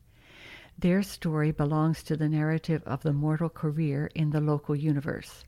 [0.79, 5.44] Their story belongs to the narrative of the mortal career in the local universe.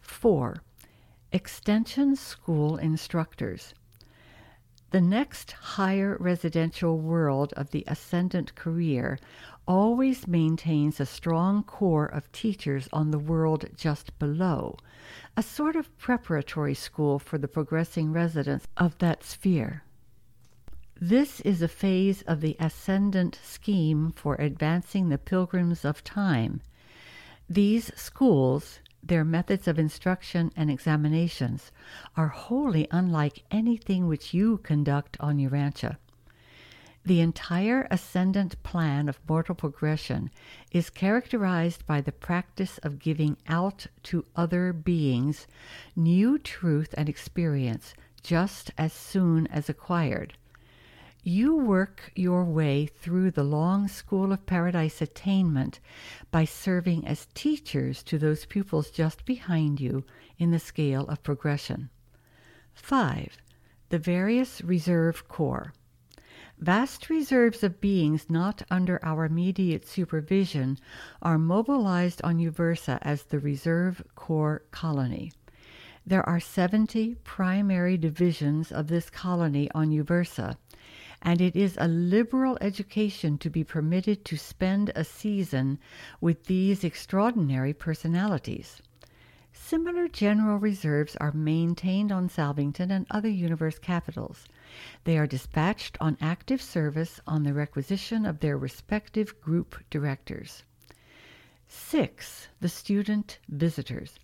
[0.00, 0.56] 4.
[1.32, 3.74] Extension School Instructors
[4.94, 9.18] the next higher residential world of the ascendant career
[9.66, 14.76] always maintains a strong corps of teachers on the world just below,
[15.36, 19.82] a sort of preparatory school for the progressing residents of that sphere.
[21.00, 26.60] This is a phase of the ascendant scheme for advancing the pilgrims of time.
[27.48, 31.72] These schools, their methods of instruction and examinations
[32.16, 35.96] are wholly unlike anything which you conduct on Urantia.
[37.06, 40.30] The entire ascendant plan of mortal progression
[40.70, 45.46] is characterized by the practice of giving out to other beings
[45.94, 50.38] new truth and experience just as soon as acquired.
[51.22, 55.80] You work your way through the long school of paradise attainment
[56.30, 60.04] by serving as teachers to those pupils just behind you
[60.38, 61.90] in the scale of progression.
[62.72, 63.36] 5.
[63.90, 65.74] The various reserve corps.
[66.60, 70.78] Vast reserves of beings not under our immediate supervision
[71.20, 75.32] are mobilized on Uversa as the Reserve Corps Colony.
[76.06, 80.56] There are 70 primary divisions of this colony on Uversa,
[81.20, 85.78] and it is a liberal education to be permitted to spend a season
[86.20, 88.80] with these extraordinary personalities.
[89.52, 94.46] Similar general reserves are maintained on Salvington and other universe capitals.
[95.04, 100.64] They are dispatched on active service on the requisition of their respective group directors.
[101.68, 102.48] 6.
[102.60, 104.18] The student visitors.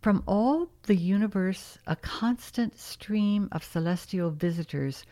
[0.00, 5.04] From all the universe, a constant stream of celestial visitors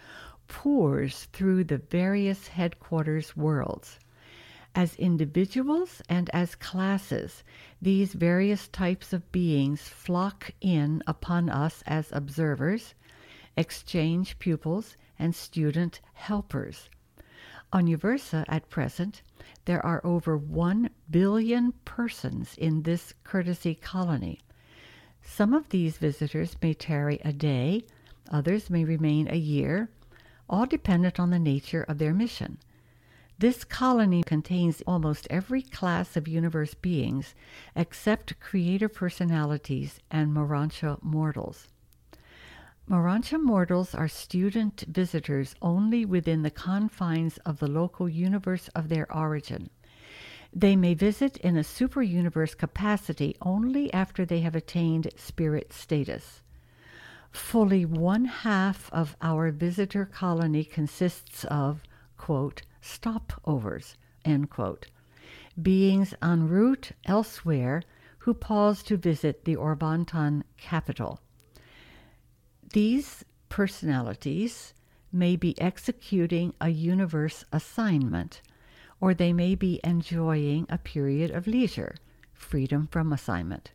[0.47, 3.99] pours through the various headquarters worlds.
[4.75, 7.45] As individuals and as classes,
[7.81, 12.95] these various types of beings flock in upon us as observers,
[13.57, 16.89] exchange pupils, and student helpers.
[17.73, 19.23] On Uversa at present,
[19.65, 24.41] there are over 1 billion persons in this courtesy colony.
[25.23, 27.85] Some of these visitors may tarry a day,
[28.31, 29.89] others may remain a year,
[30.49, 32.59] all dependent on the nature of their mission.
[33.39, 37.35] This colony contains almost every class of universe beings
[37.75, 41.67] except creator personalities and Morontia mortals.
[42.87, 49.11] Morontia mortals are student visitors only within the confines of the local universe of their
[49.11, 49.70] origin.
[50.53, 56.43] They may visit in a super universe capacity only after they have attained spirit status.
[57.30, 61.82] Fully one half of our visitor colony consists of,
[62.18, 63.95] quote, stopovers,
[64.26, 64.89] end quote,
[65.61, 67.82] beings en route elsewhere
[68.18, 71.20] who pause to visit the Orvonton capital.
[72.75, 74.75] These personalities
[75.12, 78.43] may be executing a universe assignment
[79.01, 81.95] or they may be enjoying a period of leisure,
[82.33, 83.70] freedom from assignment.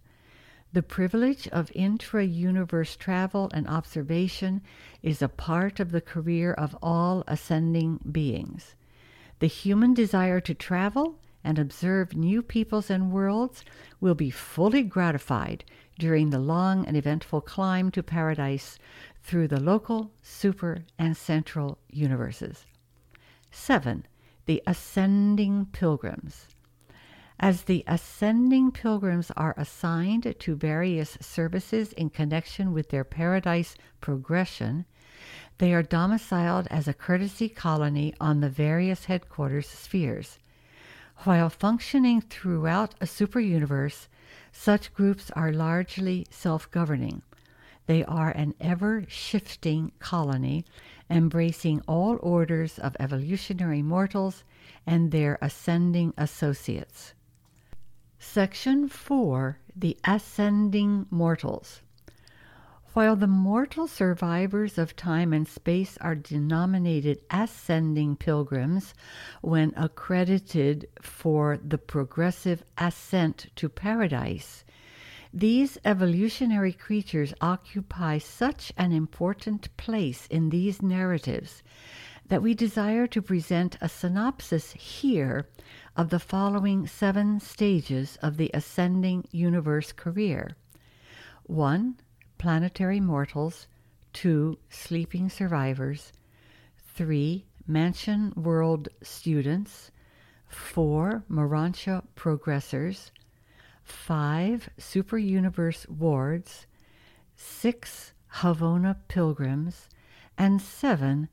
[0.73, 4.61] The privilege of intra universe travel and observation
[5.01, 8.75] is a part of the career of all ascending beings.
[9.39, 13.63] The human desire to travel and observe new peoples and worlds
[14.01, 15.63] will be fully gratified
[15.99, 18.79] during the long and eventful climb to paradise
[19.21, 22.65] through the local, super, and central universes.
[23.51, 24.07] 7
[24.49, 26.47] the ascending pilgrims.
[27.39, 34.85] As the ascending pilgrims are assigned to various services in connection with their paradise progression,
[35.59, 40.39] they are domiciled as a courtesy colony on the various headquarters spheres.
[41.25, 44.07] While functioning throughout a super universe,
[44.51, 47.21] such groups are largely self governing.
[47.85, 50.63] They are an ever shifting colony
[51.09, 54.43] embracing all orders of evolutionary mortals
[54.85, 57.13] and their ascending associates.
[58.19, 61.81] Section 4 The Ascending Mortals.
[62.99, 68.93] While the mortal survivors of time and space are denominated ascending pilgrims
[69.39, 74.65] when accredited for the progressive ascent to paradise,
[75.33, 81.63] these evolutionary creatures occupy such an important place in these narratives
[82.27, 85.47] that we desire to present a synopsis here
[85.95, 90.57] of the following seven stages of the ascending universe career
[91.43, 91.95] 1.
[92.39, 93.67] Planetary mortals,
[94.13, 94.57] 2.
[94.69, 96.13] Sleeping survivors,
[96.95, 97.45] 3.
[97.67, 99.91] Mansion world students,
[100.47, 101.25] 4.
[101.29, 103.11] Morontia progressors,
[103.83, 106.65] five super universe wards,
[107.35, 109.89] six Havona pilgrims,
[110.37, 111.27] and seven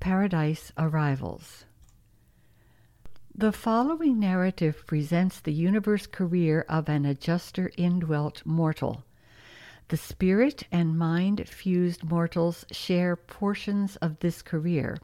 [0.00, 1.64] paradise arrivals.
[3.34, 9.04] The following narrative presents the universe career of an adjuster indwelt mortal.
[9.92, 14.96] The spirit and mind fused mortals share portions of this career,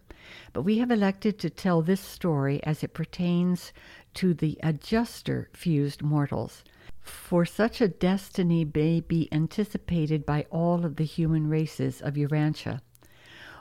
[0.54, 3.74] but we have elected to tell this story as it pertains
[4.14, 6.64] to the adjuster fused mortals
[7.02, 12.80] for such a destiny may be anticipated by all of the human races of Urantia.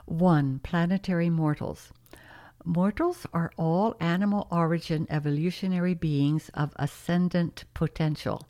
[0.06, 0.60] 1.
[0.60, 1.92] Planetary mortals.
[2.64, 8.48] Mortals are all animal origin evolutionary beings of ascendant potential.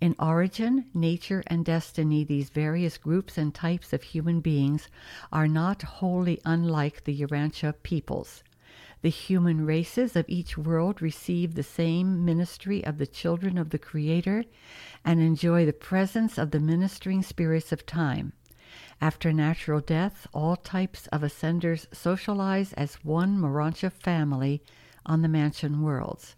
[0.00, 4.88] In origin, nature, and destiny, these various groups and types of human beings
[5.32, 8.42] are not wholly unlike the Urantia peoples.
[9.02, 13.78] The human races of each world receive the same ministry of the children of the
[13.78, 14.44] Creator
[15.04, 18.32] and enjoy the presence of the ministering spirits of time.
[19.00, 24.62] After natural death, all types of ascenders socialize as one Morontia family
[25.04, 26.34] on the mansion worlds.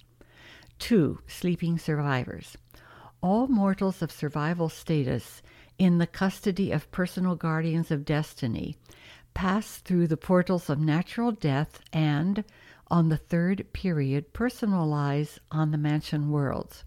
[0.78, 1.20] 2.
[1.26, 2.56] Sleeping survivors.
[3.22, 5.42] All mortals of survival status
[5.78, 8.76] in the custody of personal guardians of destiny
[9.34, 12.44] pass through the portals of natural death and,
[12.88, 16.84] on the third period, personalize on the mansion worlds.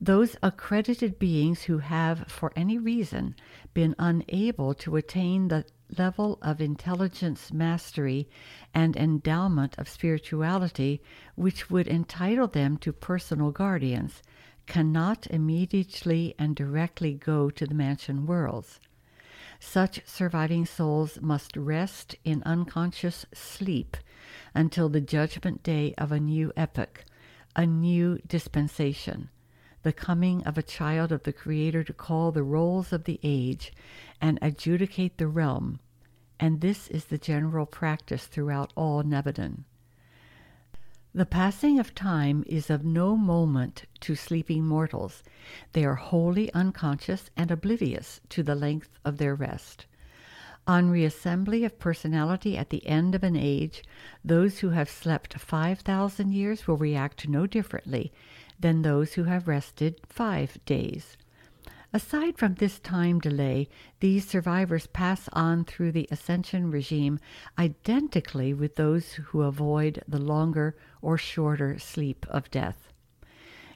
[0.00, 3.36] Those accredited beings who have, for any reason,
[3.74, 5.64] been unable to attain the
[5.98, 8.28] level of intelligence mastery
[8.72, 11.02] and endowment of spirituality
[11.34, 14.22] which would entitle them to personal guardians
[14.66, 18.80] cannot immediately and directly go to the mansion worlds.
[19.58, 23.96] Such surviving souls must rest in unconscious sleep
[24.54, 27.04] until the judgment day of a new epoch,
[27.54, 29.28] a new dispensation,
[29.82, 33.72] the coming of a child of the Creator to call the rolls of the age
[34.20, 35.80] and adjudicate the realm,
[36.38, 39.64] and this is the general practice throughout all Nebadon.
[41.12, 45.24] The passing of time is of no moment to sleeping mortals.
[45.72, 49.86] They are wholly unconscious and oblivious to the length of their rest.
[50.68, 53.82] On reassembly of personality at the end of an age,
[54.24, 58.12] those who have slept 5,000 years will react no differently
[58.60, 61.16] than those who have rested five days.
[61.92, 63.68] Aside from this time delay,
[63.98, 67.18] these survivors pass on through the ascension regime
[67.58, 72.92] identically with those who avoid the longer or shorter sleep of death.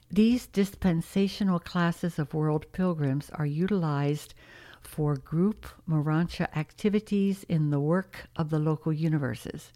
[0.09, 4.35] These dispensational classes of world pilgrims are utilized
[4.81, 9.73] for group Morontia activities in the work of the local universes.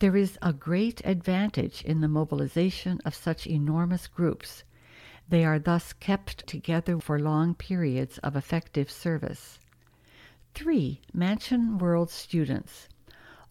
[0.00, 4.64] There is a great advantage in the mobilization of such enormous groups
[5.32, 9.58] they are thus kept together for long periods of effective service.
[10.52, 11.00] 3.
[11.14, 12.86] Mansion World Students.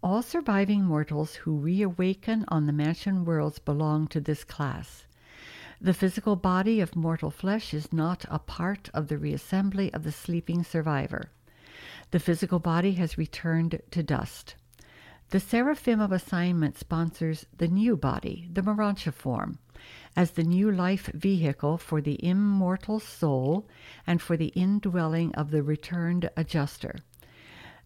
[0.04, 5.08] All surviving mortals who reawaken on the Mansion Worlds belong to this class.
[5.82, 10.12] The physical body of mortal flesh is not a part of the reassembly of the
[10.12, 11.32] sleeping survivor.
[12.12, 14.54] The physical body has returned to dust.
[15.32, 19.58] The Seraphim of Assignment sponsors the new body, the Morontia form,
[20.16, 23.68] as the new life vehicle for the immortal soul
[24.06, 26.96] and for the indwelling of the returned adjuster.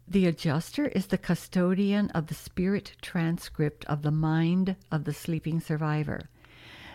[0.07, 5.59] The adjuster is the custodian of the spirit transcript of the mind of the sleeping
[5.59, 6.29] survivor.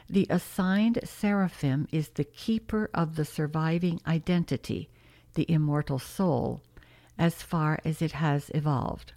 [0.09, 4.91] The assigned seraphim is the keeper of the surviving identity,
[5.35, 6.63] the immortal soul,
[7.19, 9.13] as far as it has evolved.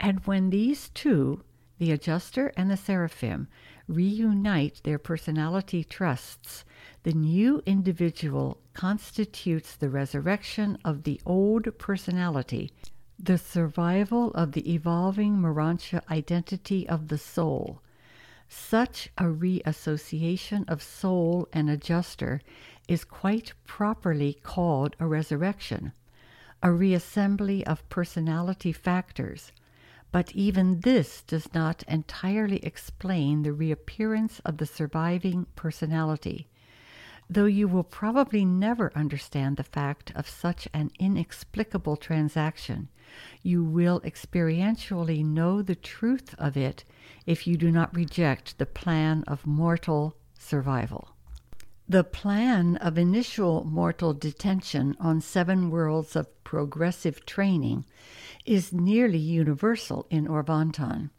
[0.00, 1.42] And when these two,
[1.78, 3.48] the adjuster and the seraphim,
[3.88, 6.64] reunite their personality trusts,
[7.02, 12.70] the new individual constitutes the resurrection of the old personality,
[13.18, 17.82] the survival of the evolving Morontia identity of the soul.
[18.48, 22.40] Such a reassociation of soul and adjuster
[22.88, 25.92] is quite properly called a resurrection,
[26.62, 29.52] a reassembly of personality factors
[30.14, 36.46] but even this does not entirely explain the reappearance of the surviving personality,
[37.28, 42.88] though you will probably never understand the fact of such an inexplicable transaction.
[43.42, 46.84] You will experientially know the truth of it
[47.26, 51.13] if you do not reject the plan of mortal survival.
[51.88, 57.84] The plan of initial mortal detention on seven worlds of progressive training
[58.46, 61.10] is nearly universal in Orvonton.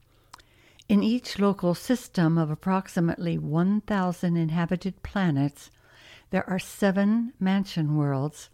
[0.90, 5.70] In each local system of approximately 1,000 inhabited planets,
[6.32, 8.50] there are seven mansion worlds,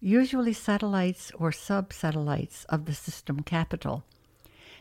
[0.00, 4.04] usually satellites or sub satellites of the system capital.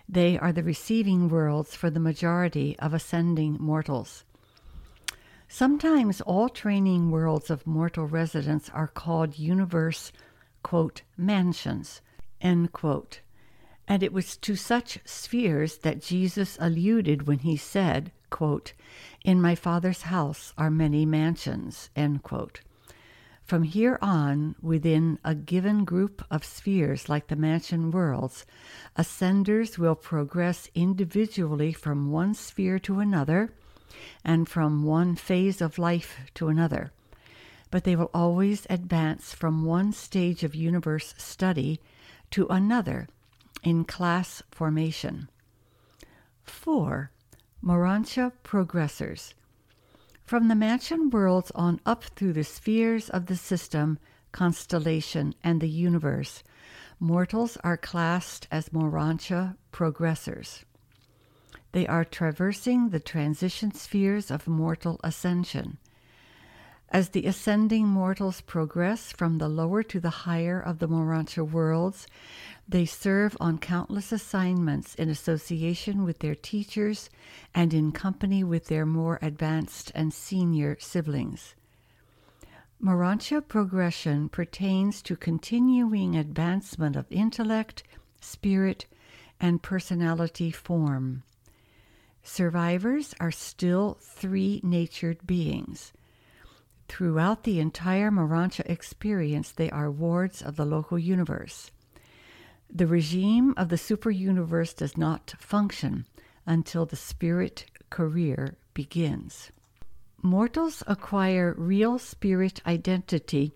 [0.10, 4.25] They are the receiving worlds for the majority of ascending mortals.
[5.48, 10.12] Sometimes all training worlds of mortal residents are called universe,
[10.64, 12.02] quote, mansions,
[12.42, 13.22] End quote.
[13.88, 18.74] And it was to such spheres that Jesus alluded when he said, quote,
[19.24, 21.90] In my Father's house are many mansions.
[21.96, 22.62] End quote.
[23.44, 28.46] From here on, within a given group of spheres like the mansion worlds,
[28.98, 33.54] ascenders will progress individually from one sphere to another
[34.24, 36.92] and from one phase of life to another.
[37.72, 41.80] But they will always advance from one stage of universe study
[42.32, 43.08] to another
[43.64, 45.30] in class formation.
[46.44, 47.12] 4.
[47.64, 49.34] Morontia progressors.
[50.24, 54.00] From the mansion worlds on up through the spheres of the system,
[54.32, 56.44] constellation, and the universe,
[57.00, 60.64] mortals are classed as Morontia progressors.
[61.76, 65.78] They are traversing the transition spheres of mortal ascension.
[66.88, 72.08] As the ascending mortals progress from the lower to the higher of the Morontia worlds,
[72.66, 77.10] they serve on countless assignments in association with their teachers
[77.54, 81.56] and in company with their more advanced and senior siblings.
[82.82, 87.84] Morontia progression pertains to continuing advancement of intellect,
[88.22, 88.86] spirit,
[89.42, 91.24] and personality form.
[92.26, 95.94] Survivors are still three natured beings
[96.88, 101.72] Throughout the entire Morontia experience, they are wards of the local universe.
[102.70, 106.06] The regime of the super universe does not function
[106.46, 109.52] until the spirit career begins.
[110.22, 113.54] Mortals acquire real spirit identity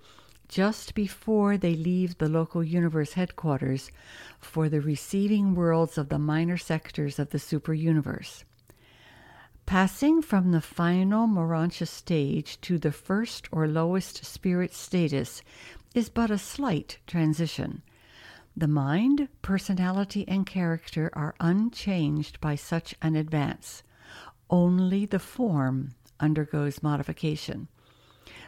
[0.47, 3.91] just before they leave the local universe headquarters
[4.39, 8.43] for the receiving worlds of the minor sectors of the super universe.
[9.70, 15.43] Passing from the final Morontia stage to the first or lowest spirit status
[15.93, 17.84] is but a slight transition.
[18.57, 23.84] The mind, personality, and character are unchanged by such an advance.
[24.49, 27.67] Only the form undergoes modification.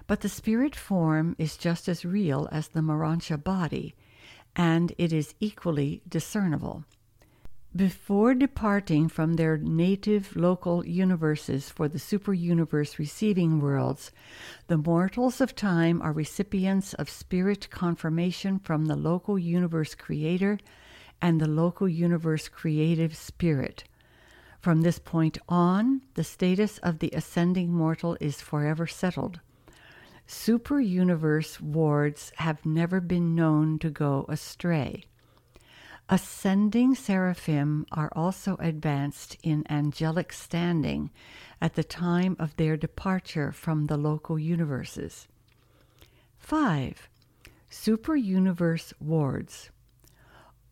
[0.07, 3.93] But the spirit form is just as real as the Morontia body,
[4.55, 6.83] and it is equally discernible.
[7.73, 14.11] Before departing from their native local universes for the super universe receiving worlds,
[14.67, 20.59] the mortals of time are recipients of spirit confirmation from the local universe creator
[21.21, 23.85] and the local universe creative spirit.
[24.59, 29.39] From this point on, the status of the ascending mortal is forever settled.
[30.27, 35.05] Super universe wards have never been known to go astray.
[36.13, 41.09] Ascending seraphim are also advanced in angelic standing
[41.61, 45.29] at the time of their departure from the local universes.
[46.37, 47.07] 5.
[47.69, 49.69] Super Universe Wards.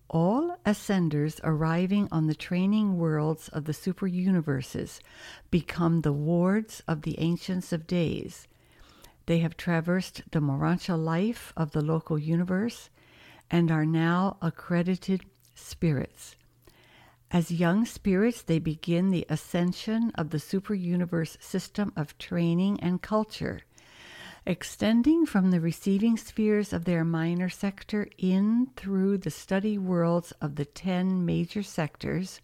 [0.10, 5.00] All ascenders arriving on the training worlds of the super universes
[5.50, 8.46] become the wards of the Ancients of Days.
[9.26, 12.90] They have traversed the Morontia life of the local universe
[13.52, 15.26] and are now accredited
[15.56, 16.36] spirits.
[17.32, 23.02] As young spirits, they begin the ascension of the super universe system of training and
[23.02, 23.62] culture,
[24.46, 30.56] extending from the receiving spheres of their minor sector in through the study worlds of
[30.56, 32.42] the ten major sectors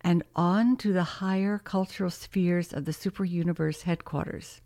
[0.00, 4.60] and on to the higher cultural spheres of the super universe headquarters.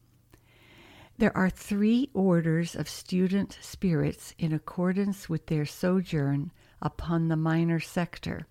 [1.18, 7.80] There are three orders of student spirits in accordance with their sojourn upon the minor
[7.80, 8.46] sector,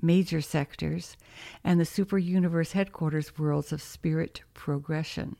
[0.00, 1.16] major sectors,
[1.64, 5.34] and the super universe headquarters worlds of spirit progression.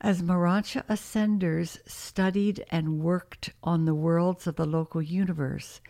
[0.00, 5.80] As Morontia ascenders studied and worked on the worlds of the local universe,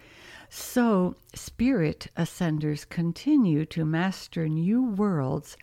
[0.50, 5.56] so spirit ascenders continue to master new worlds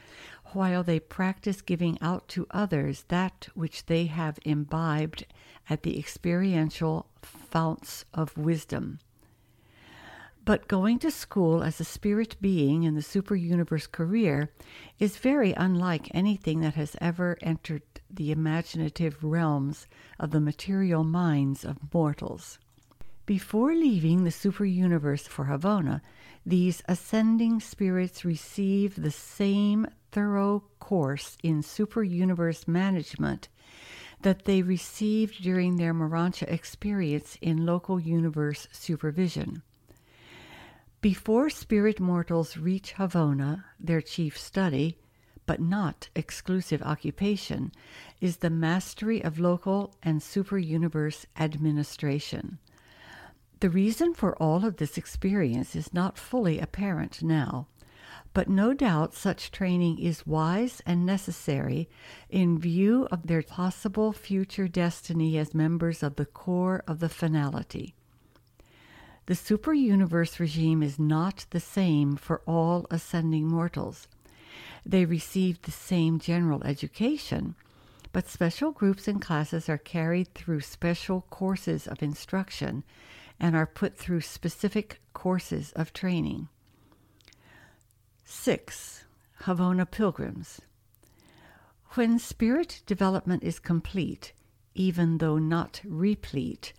[0.54, 5.26] while they practice giving out to others that which they have imbibed
[5.70, 9.00] at the experiential founts of wisdom.
[10.46, 14.50] But going to school as a spirit being in the super universe career
[15.00, 19.88] is very unlike anything that has ever entered the imaginative realms
[20.20, 22.60] of the material minds of mortals.
[23.26, 26.02] Before leaving the super universe for Havona,
[26.46, 33.50] these ascending spirits receive the same thorough course in super universe management
[34.22, 39.64] that they received during their Morontia experience in local universe supervision.
[41.02, 44.98] Before spirit mortals reach Havona, their chief study,
[45.46, 47.74] but not exclusive occupation,
[48.22, 52.60] is the mastery of local and super universe administration.
[53.60, 57.68] The reason for all of this experience is not fully apparent now
[58.34, 61.88] but no doubt such training is wise and necessary
[62.30, 67.94] in view of their possible future destiny as members of the corps of the finality.
[69.28, 74.08] The super universe regime is not the same for all ascending mortals.
[74.86, 77.56] They receive the same general education,
[78.12, 82.84] but special groups and classes are carried through special courses of instruction
[83.40, 86.50] and are put through specific courses of training.
[88.26, 89.04] 6.
[89.44, 90.62] Havona Pilgrims.
[91.96, 94.34] When spirit development is complete,
[94.74, 96.74] even though not replete,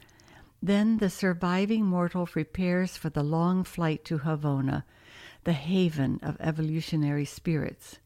[0.63, 4.85] then the surviving mortal prepares for the long flight to Havona,
[5.45, 7.99] the haven of evolutionary spirits.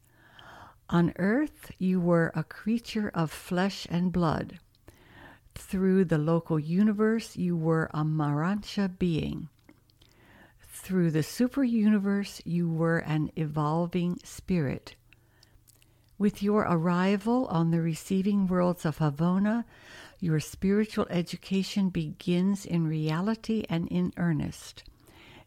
[0.89, 4.59] On earth, you were a creature of flesh and blood.
[5.55, 9.47] Through the local universe, you were a Morontia being.
[10.81, 14.95] Through the super universe, you were an evolving spirit.
[16.17, 19.65] With your arrival on the receiving worlds of Havona,
[20.19, 24.83] your spiritual education begins in reality and in earnest.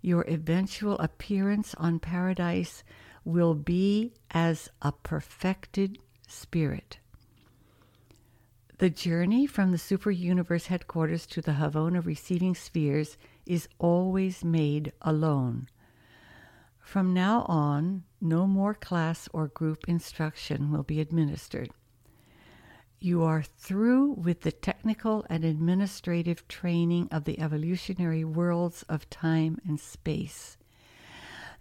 [0.01, 2.85] Your eventual appearance on paradise
[3.25, 6.99] will be as a perfected spirit.
[8.79, 13.17] The journey from the super universe headquarters to the Havona receiving spheres
[13.47, 15.69] is always made alone.
[16.81, 21.71] From now on, no more class or group instruction will be administered.
[23.03, 29.59] you are through with the technical and administrative training of the evolutionary worlds of time
[29.67, 30.57] and space.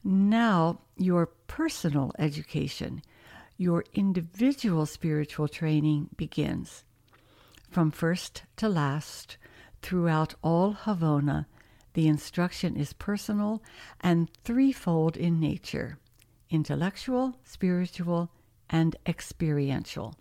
[0.03, 3.01] Now, your personal education,
[3.57, 6.83] your individual spiritual training begins.
[7.69, 9.37] From first to last,
[9.81, 11.45] throughout all Havona,
[11.93, 13.61] the instruction is personal
[13.99, 15.97] and threefold in nature
[16.49, 18.29] intellectual, spiritual,
[18.69, 20.13] and experiential.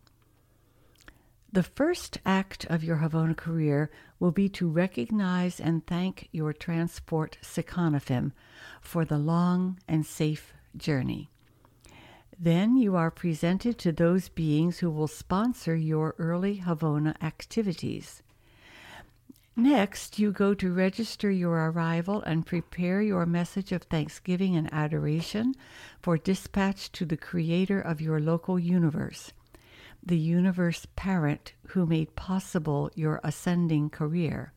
[1.52, 3.90] The first act of your Havona career
[4.20, 8.32] will be to recognize and thank your transport seconaphim
[8.80, 11.28] for the long and safe journey.
[12.38, 18.22] Then you are presented to those beings who will sponsor your early Havona activities.
[19.56, 25.54] Next, you go to register your arrival and prepare your message of thanksgiving and adoration
[26.00, 29.32] for dispatch to the creator of your local universe
[30.02, 34.52] the universe parent who made possible your ascending career.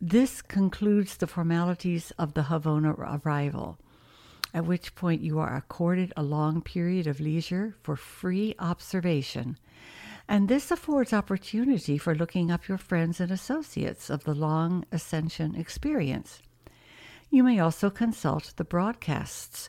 [0.00, 3.78] This concludes the formalities of the Havona arrival,
[4.54, 9.58] at which point you are accorded a long period of leisure for free observation,
[10.30, 15.56] and this affords opportunity for looking up your friends and associates of the long ascension
[15.56, 16.40] experience.
[17.30, 19.68] You may also consult the broadcasts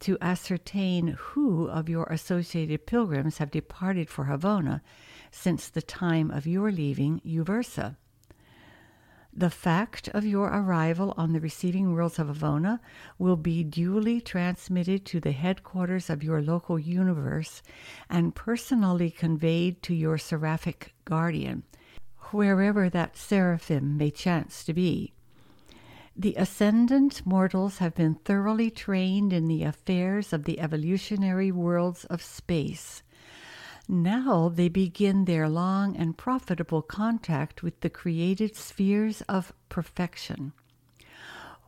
[0.00, 4.82] to ascertain who of your associated pilgrims have departed for Havona
[5.30, 7.96] since the time of your leaving Uversa.
[9.34, 12.80] The fact of your arrival on the receiving worlds of Havona
[13.18, 17.62] will be duly transmitted to the headquarters of your local universe
[18.10, 21.62] and personally conveyed to your seraphic guardian,
[22.30, 25.14] wherever that seraphim may chance to be.
[26.14, 32.22] The ascendant mortals have been thoroughly trained in the affairs of the evolutionary worlds of
[32.22, 33.02] space.
[33.88, 40.52] Now they begin their long and profitable contact with the created spheres of perfection.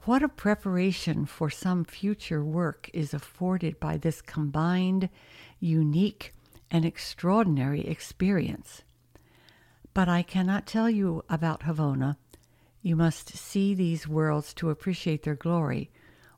[0.05, 5.09] What a preparation for some future work is afforded by this combined,
[5.61, 6.35] unique,
[6.71, 8.83] and extraordinary experience.
[9.95, 12.17] But I cannot tell you about Havona
[12.85, 15.91] you must see these worlds to appreciate their glory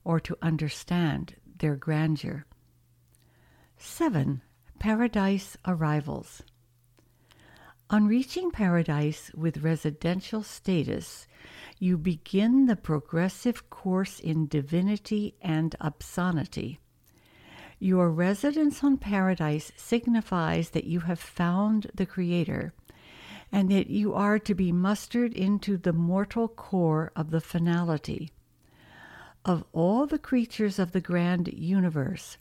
[0.04, 2.46] or to understand their grandeur.
[3.78, 4.42] 7.
[4.78, 6.42] Paradise Arrivals.
[7.88, 11.26] On reaching paradise with residential status,
[11.78, 16.78] you begin the progressive course in divinity and absonity.
[17.78, 22.74] Your residence on paradise signifies that you have found the Creator
[23.50, 28.30] and that you are to be mustered into the mortal corps of the finality.
[29.44, 32.36] Of all the creatures of the grand universe,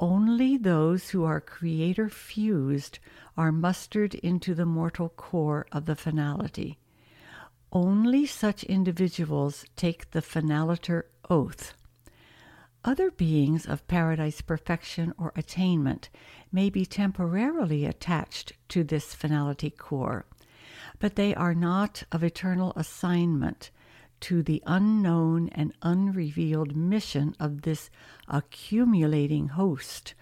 [0.00, 2.98] only those who are creator fused
[3.36, 6.78] are mustered into the mortal corps of the finality.
[7.72, 11.74] Only such individuals take the finaliter oath.
[12.84, 16.10] Other beings of paradise perfection or attainment
[16.52, 20.26] may be temporarily attached to this finality corps,
[20.98, 23.70] but they are not of eternal assignment
[24.24, 27.90] to the unknown and unrevealed mission of this
[28.26, 30.14] accumulating host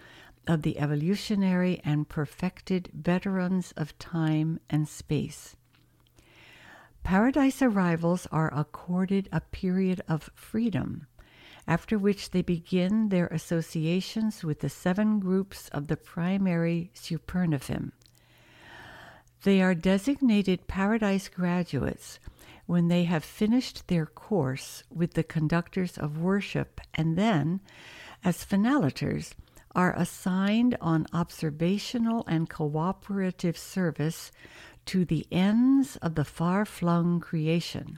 [0.45, 5.55] of the evolutionary and perfected veterans of time and space.
[7.03, 11.07] Paradise arrivals are accorded a period of freedom,
[11.65, 17.93] after which they begin their associations with the seven groups of the primary Supernaphim,
[19.43, 22.19] they are designated Paradise graduates
[22.65, 27.59] when they have finished their course with the conductors of worship and then,
[28.23, 29.33] as finaliters,
[29.75, 34.31] are assigned on observational and cooperative service
[34.85, 37.97] to the ends of the far flung creation.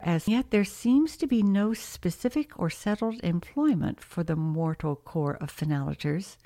[0.00, 5.38] As yet, there seems to be no specific or settled employment for the mortal corps
[5.40, 6.36] of finaliters,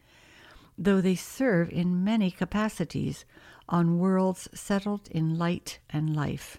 [0.76, 3.24] though they serve in many capacities
[3.68, 6.58] on worlds settled in light and life.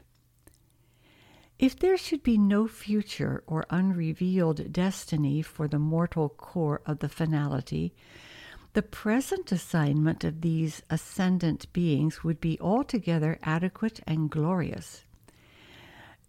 [1.60, 7.10] If there should be no future or unrevealed destiny for the mortal corps of the
[7.10, 7.94] finality,
[8.72, 15.04] the present assignment of these ascendant beings would be altogether adequate and glorious.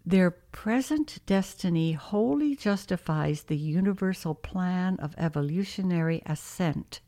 [0.05, 7.01] Their present destiny wholly justifies the universal plan of evolutionary ascent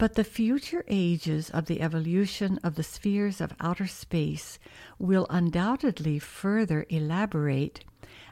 [0.00, 4.58] but the future ages of the evolution of the spheres of outer space
[4.98, 7.84] will undoubtedly further elaborate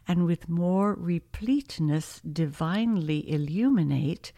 [0.08, 4.32] and with more repleteness divinely illuminate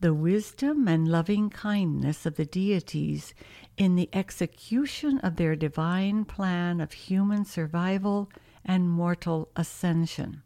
[0.00, 3.34] the wisdom and loving kindness of the deities
[3.76, 8.30] in the execution of their divine plan of human survival
[8.64, 10.42] and mortal ascension.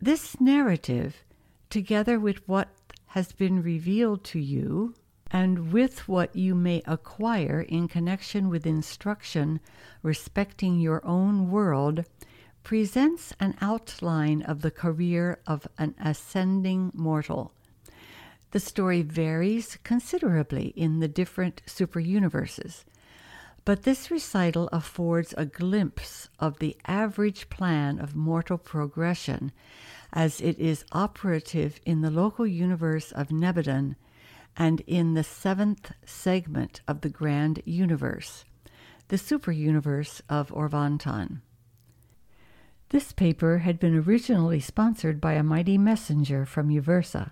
[0.00, 1.24] This narrative,
[1.68, 2.68] together with what
[3.12, 4.94] has been revealed to you,
[5.30, 9.60] and with what you may acquire in connection with instruction
[10.02, 12.06] respecting your own world,
[12.62, 17.52] presents an outline of the career of an ascending mortal.
[18.52, 22.84] The story varies considerably in the different superuniverses,
[23.66, 29.52] but this recital affords a glimpse of the average plan of mortal progression
[30.12, 33.96] as it is operative in the local universe of Nebadon
[34.56, 38.44] and in the seventh segment of the grand universe,
[39.08, 41.40] the super universe of Orvonton.
[42.90, 47.30] This paper had been originally sponsored by a mighty messenger from Uversa.